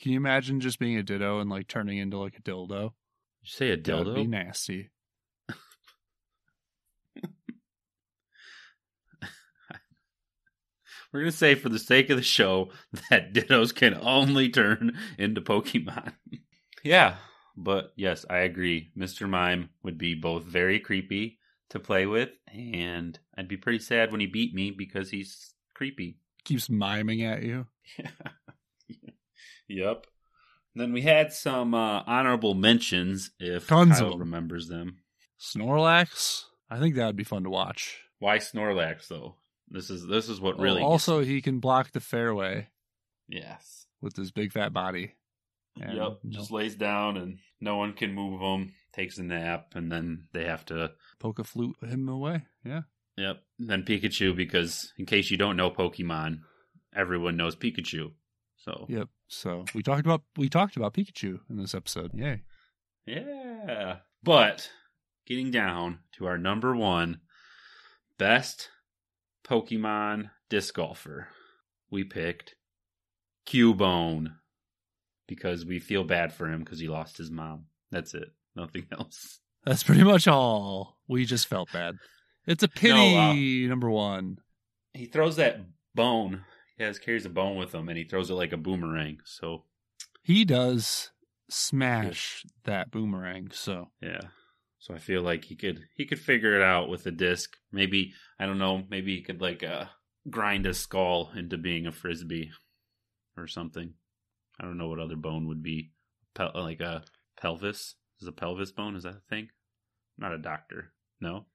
Can 0.00 0.12
you 0.12 0.18
imagine 0.18 0.60
just 0.60 0.78
being 0.78 0.96
a 0.96 1.02
Ditto 1.02 1.40
and 1.40 1.50
like 1.50 1.66
turning 1.66 1.98
into 1.98 2.18
like 2.18 2.38
a 2.38 2.42
dildo? 2.42 2.92
Did 3.40 3.42
you 3.42 3.50
say 3.50 3.70
a 3.72 3.76
That 3.76 4.04
would 4.04 4.14
be 4.14 4.28
nasty. 4.28 4.90
We're 11.12 11.20
gonna 11.20 11.32
say 11.32 11.56
for 11.56 11.68
the 11.68 11.80
sake 11.80 12.10
of 12.10 12.16
the 12.16 12.22
show 12.22 12.70
that 13.10 13.34
Dittos 13.34 13.74
can 13.74 13.98
only 14.00 14.50
turn 14.50 14.96
into 15.18 15.40
Pokemon. 15.40 16.12
yeah, 16.84 17.16
but 17.56 17.92
yes, 17.96 18.24
I 18.30 18.38
agree. 18.38 18.92
Mr. 18.96 19.28
Mime 19.28 19.70
would 19.82 19.98
be 19.98 20.14
both 20.14 20.44
very 20.44 20.78
creepy 20.78 21.40
to 21.70 21.80
play 21.80 22.06
with, 22.06 22.30
and 22.52 23.18
I'd 23.36 23.48
be 23.48 23.56
pretty 23.56 23.80
sad 23.80 24.10
when 24.10 24.20
he 24.20 24.26
beat 24.26 24.54
me 24.54 24.70
because 24.70 25.10
he's 25.10 25.54
creepy. 25.74 26.18
Keeps 26.44 26.70
miming 26.70 27.22
at 27.22 27.42
you. 27.42 27.66
yep. 29.68 30.06
Then 30.74 30.92
we 30.92 31.02
had 31.02 31.32
some 31.32 31.74
uh, 31.74 32.02
honorable 32.06 32.54
mentions, 32.54 33.30
if 33.40 33.66
Tons 33.66 33.98
Kyle 33.98 34.08
of 34.08 34.12
'em. 34.14 34.20
remembers 34.20 34.68
them. 34.68 34.98
Snorlax. 35.40 36.44
I 36.70 36.78
think 36.78 36.94
that 36.96 37.06
would 37.06 37.16
be 37.16 37.24
fun 37.24 37.44
to 37.44 37.50
watch. 37.50 38.00
Why 38.18 38.38
Snorlax 38.38 39.08
though? 39.08 39.36
This 39.68 39.90
is 39.90 40.06
this 40.06 40.28
is 40.28 40.40
what 40.40 40.58
really 40.58 40.82
also, 40.82 41.20
he 41.20 41.40
can 41.42 41.58
block 41.58 41.92
the 41.92 42.00
fairway 42.00 42.68
yes. 43.28 43.86
with 44.00 44.16
his 44.16 44.30
big 44.30 44.52
fat 44.52 44.72
body. 44.72 45.14
And 45.80 45.96
yep, 45.96 46.18
no- 46.22 46.30
just 46.30 46.50
lays 46.50 46.74
down 46.74 47.16
and 47.16 47.38
no 47.60 47.76
one 47.76 47.92
can 47.92 48.14
move 48.14 48.40
him. 48.40 48.72
Takes 48.96 49.18
a 49.18 49.22
nap 49.22 49.74
and 49.74 49.92
then 49.92 50.24
they 50.32 50.44
have 50.44 50.64
to. 50.66 50.92
Poké 51.20 51.44
Flute 51.44 51.76
him 51.86 52.08
away. 52.08 52.46
Yeah. 52.64 52.82
Yep. 53.18 53.42
Then 53.58 53.82
Pikachu 53.82 54.34
because 54.34 54.92
in 54.98 55.06
case 55.06 55.30
you 55.30 55.36
don't 55.36 55.56
know 55.56 55.70
Pokemon, 55.70 56.40
everyone 56.94 57.36
knows 57.36 57.56
Pikachu. 57.56 58.12
So 58.56 58.86
Yep. 58.88 59.08
So 59.28 59.64
we 59.74 59.82
talked 59.82 60.06
about 60.06 60.22
we 60.36 60.48
talked 60.48 60.76
about 60.76 60.94
Pikachu 60.94 61.40
in 61.50 61.56
this 61.58 61.74
episode. 61.74 62.12
Yay. 62.14 62.42
yeah. 63.06 63.96
But 64.22 64.70
getting 65.26 65.50
down 65.50 66.00
to 66.16 66.26
our 66.26 66.38
number 66.38 66.74
one 66.74 67.20
best 68.18 68.70
Pokemon 69.46 70.30
disc 70.48 70.74
golfer, 70.74 71.28
we 71.90 72.02
picked 72.02 72.54
Cubone 73.46 74.36
because 75.26 75.64
we 75.64 75.78
feel 75.78 76.04
bad 76.04 76.32
for 76.32 76.50
him 76.50 76.60
because 76.60 76.80
he 76.80 76.88
lost 76.88 77.18
his 77.18 77.30
mom. 77.30 77.66
That's 77.90 78.14
it. 78.14 78.28
Nothing 78.56 78.86
else. 78.92 79.40
That's 79.64 79.82
pretty 79.82 80.02
much 80.04 80.26
all. 80.26 80.96
We 81.08 81.24
just 81.24 81.46
felt 81.46 81.72
bad. 81.72 81.96
It's 82.46 82.62
a 82.62 82.68
pity. 82.68 83.66
number 83.66 83.90
one. 83.90 84.38
he 84.94 85.06
throws 85.06 85.36
that 85.36 85.60
bone. 85.94 86.44
He 86.78 86.84
has 86.84 86.98
carries 86.98 87.26
a 87.26 87.30
bone 87.30 87.56
with 87.56 87.74
him, 87.74 87.88
and 87.88 87.98
he 87.98 88.04
throws 88.04 88.30
it 88.30 88.34
like 88.34 88.52
a 88.52 88.56
boomerang. 88.56 89.18
So 89.24 89.64
He 90.22 90.44
does 90.44 91.10
smash 91.50 92.44
that 92.64 92.90
boomerang. 92.90 93.50
So 93.52 93.90
yeah. 94.00 94.20
So 94.78 94.94
I 94.94 94.98
feel 94.98 95.22
like 95.22 95.44
he 95.44 95.56
could 95.56 95.80
he 95.96 96.06
could 96.06 96.20
figure 96.20 96.54
it 96.54 96.62
out 96.62 96.88
with 96.88 97.06
a 97.06 97.10
disc. 97.10 97.56
Maybe 97.72 98.12
I 98.38 98.46
don't 98.46 98.58
know. 98.58 98.84
Maybe 98.88 99.16
he 99.16 99.22
could 99.22 99.40
like 99.40 99.64
uh 99.64 99.86
grind 100.30 100.66
a 100.66 100.74
skull 100.74 101.32
into 101.34 101.56
being 101.58 101.86
a 101.86 101.92
frisbee 101.92 102.50
or 103.36 103.46
something. 103.48 103.94
I 104.60 104.64
don't 104.64 104.78
know 104.78 104.88
what 104.88 105.00
other 105.00 105.16
bone 105.16 105.48
would 105.48 105.62
be. 105.62 105.90
Pel- 106.34 106.52
like 106.54 106.80
a 106.80 107.02
pelvis 107.40 107.94
is 108.20 108.28
a 108.28 108.32
pelvis 108.32 108.72
bone. 108.72 108.96
Is 108.96 109.04
that 109.04 109.16
a 109.16 109.22
thing? 109.28 109.48
I'm 110.18 110.30
not 110.30 110.32
a 110.32 110.38
doctor. 110.38 110.92
No. 111.20 111.46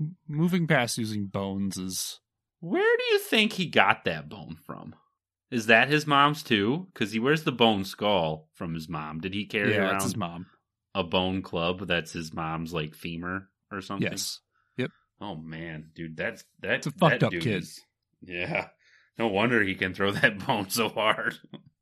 m- 0.00 0.16
moving 0.28 0.66
past 0.66 0.98
using 0.98 1.26
bones 1.26 1.76
is 1.76 2.20
Where 2.60 2.96
do 2.96 3.04
you 3.12 3.18
think 3.18 3.52
he 3.54 3.66
got 3.66 4.04
that 4.04 4.28
bone 4.28 4.56
from? 4.66 4.94
Is 5.50 5.66
that 5.66 5.88
his 5.88 6.06
mom's 6.06 6.42
too? 6.42 6.86
Because 6.92 7.12
he 7.12 7.18
wears 7.18 7.42
the 7.42 7.52
bone 7.52 7.84
skull 7.84 8.48
from 8.54 8.74
his 8.74 8.88
mom. 8.88 9.20
Did 9.20 9.34
he 9.34 9.46
carry 9.46 9.72
yeah, 9.74 9.80
around 9.90 10.02
his 10.02 10.16
mom. 10.16 10.46
a 10.94 11.02
bone 11.02 11.42
club 11.42 11.86
that's 11.88 12.12
his 12.12 12.32
mom's 12.32 12.72
like 12.72 12.94
femur 12.94 13.48
or 13.72 13.80
something? 13.80 14.10
Yes. 14.10 14.40
Yep. 14.76 14.90
Oh 15.20 15.34
man, 15.36 15.90
dude, 15.94 16.16
that's 16.16 16.44
that's 16.60 16.86
a 16.86 16.92
fucked 16.92 17.20
that 17.20 17.26
up 17.26 17.32
dude 17.32 17.42
kid. 17.42 17.62
is- 17.62 17.80
yeah. 18.22 18.68
No 19.18 19.26
wonder 19.26 19.62
he 19.62 19.74
can 19.74 19.92
throw 19.92 20.10
that 20.12 20.46
bone 20.46 20.70
so 20.70 20.88
hard. 20.88 21.36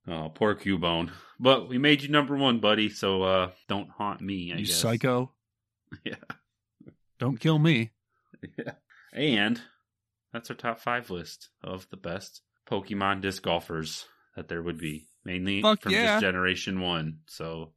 Oh, 0.09 0.31
poor 0.35 0.55
Cubone. 0.55 1.11
But 1.41 1.69
we 1.69 1.79
made 1.79 2.03
you 2.03 2.09
number 2.09 2.37
one, 2.37 2.59
buddy. 2.61 2.89
So 2.89 3.23
uh 3.23 3.51
don't 3.69 3.91
haunt 3.91 4.21
me. 4.21 4.53
I 4.53 4.57
you 4.57 4.67
guess. 4.67 4.77
psycho. 4.77 5.33
Yeah. 6.05 6.17
Don't 7.19 7.41
kill 7.41 7.59
me. 7.59 7.93
Yeah. 8.59 8.73
And 9.13 9.61
that's 10.33 10.51
our 10.51 10.57
top 10.57 10.81
five 10.81 11.09
list 11.11 11.49
of 11.65 11.89
the 11.91 11.97
best 11.97 12.43
Pokemon 12.71 13.23
disc 13.23 13.43
golfers 13.43 14.05
that 14.37 14.49
there 14.49 14.63
would 14.63 14.79
be, 14.79 15.09
mainly 15.25 15.63
Fuck 15.63 15.83
from 15.83 15.93
yeah. 15.93 16.07
just 16.07 16.21
Generation 16.21 16.81
1. 16.81 17.21
So 17.27 17.73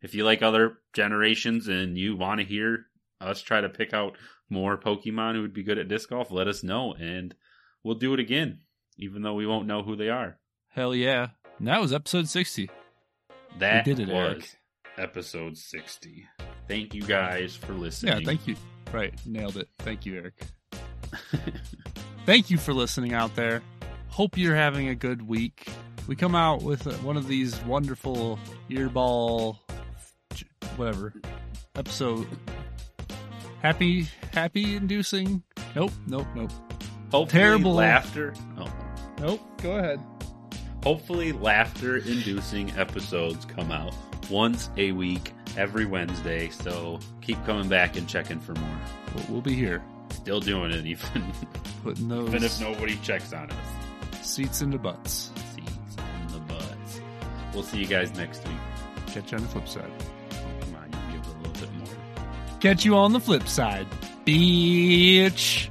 if 0.00 0.14
you 0.14 0.24
like 0.24 0.42
other 0.42 0.78
generations 0.92 1.68
and 1.68 1.98
you 1.98 2.16
want 2.16 2.40
to 2.40 2.46
hear 2.46 2.86
us 3.20 3.42
try 3.42 3.60
to 3.60 3.68
pick 3.68 3.92
out 3.92 4.16
more 4.48 4.78
Pokemon 4.78 5.34
who 5.34 5.42
would 5.42 5.52
be 5.52 5.64
good 5.64 5.78
at 5.78 5.88
disc 5.88 6.08
golf, 6.08 6.30
let 6.30 6.48
us 6.48 6.62
know 6.62 6.94
and 6.94 7.34
we'll 7.82 7.96
do 7.96 8.14
it 8.14 8.20
again, 8.20 8.60
even 8.96 9.22
though 9.22 9.34
we 9.34 9.46
won't 9.46 9.66
know 9.66 9.82
who 9.82 9.96
they 9.96 10.08
are. 10.08 10.38
Hell 10.68 10.94
yeah. 10.94 11.28
And 11.58 11.68
that 11.68 11.80
was 11.80 11.92
episode 11.92 12.28
60. 12.28 12.70
That 13.58 13.84
did 13.84 13.98
it, 14.00 14.08
was 14.08 14.14
Eric. 14.14 14.58
episode 14.98 15.56
60. 15.56 16.26
Thank 16.68 16.94
you 16.94 17.02
guys 17.02 17.56
for 17.56 17.72
listening. 17.72 18.18
Yeah, 18.20 18.24
thank 18.26 18.46
you. 18.46 18.56
Right, 18.92 19.14
nailed 19.26 19.56
it. 19.56 19.68
Thank 19.78 20.04
you, 20.06 20.16
Eric. 20.16 20.34
Thank 22.26 22.50
you 22.50 22.58
for 22.58 22.72
listening 22.74 23.12
out 23.14 23.34
there. 23.36 23.62
Hope 24.08 24.36
you're 24.36 24.56
having 24.56 24.88
a 24.88 24.94
good 24.94 25.26
week. 25.26 25.68
We 26.06 26.16
come 26.16 26.34
out 26.34 26.62
with 26.62 26.84
one 27.02 27.16
of 27.16 27.26
these 27.28 27.56
wonderful 27.64 28.38
earball, 28.70 29.58
whatever, 30.76 31.14
episode. 31.74 32.26
Happy, 33.62 34.06
happy 34.32 34.76
inducing. 34.76 35.42
Nope, 35.74 35.92
nope, 36.06 36.26
nope. 36.34 36.50
Hopefully 37.10 37.26
Terrible. 37.40 37.74
laughter. 37.74 38.34
Oh. 38.58 38.72
Nope, 39.20 39.40
go 39.62 39.72
ahead. 39.72 40.00
Hopefully, 40.86 41.32
laughter 41.32 41.96
inducing 41.96 42.70
episodes 42.78 43.44
come 43.44 43.72
out 43.72 43.92
once 44.30 44.70
a 44.76 44.92
week, 44.92 45.32
every 45.56 45.84
Wednesday. 45.84 46.48
So 46.50 47.00
keep 47.20 47.44
coming 47.44 47.68
back 47.68 47.96
and 47.96 48.08
checking 48.08 48.38
for 48.38 48.54
more. 48.54 48.78
We'll, 49.12 49.24
we'll 49.28 49.40
be 49.40 49.54
here 49.54 49.82
Still 50.10 50.38
doing 50.38 50.70
it, 50.70 50.86
even, 50.86 51.32
putting 51.82 52.08
those 52.08 52.28
even 52.28 52.44
if 52.44 52.60
nobody 52.60 52.96
checks 53.02 53.32
on 53.32 53.50
us. 53.50 53.56
seats 54.22 54.62
into 54.62 54.78
butts. 54.78 55.32
Seats 55.54 55.96
in 55.98 56.32
the 56.32 56.38
butts. 56.40 57.00
We'll 57.52 57.64
see 57.64 57.78
you 57.78 57.86
guys 57.86 58.14
next 58.14 58.46
week. 58.46 58.56
Catch 59.08 59.32
you 59.32 59.38
on 59.38 59.42
the 59.42 59.50
flip 59.50 59.68
side. 59.68 59.90
Oh, 60.30 60.36
come 60.60 60.76
on, 60.76 60.92
you 60.92 61.18
give 61.18 61.26
it 61.26 61.34
a 61.34 61.48
little 61.48 61.66
bit 61.66 61.74
more. 61.78 62.58
Catch 62.60 62.84
you 62.84 62.96
on 62.96 63.12
the 63.12 63.20
flip 63.20 63.48
side, 63.48 63.88
bitch. 64.24 65.68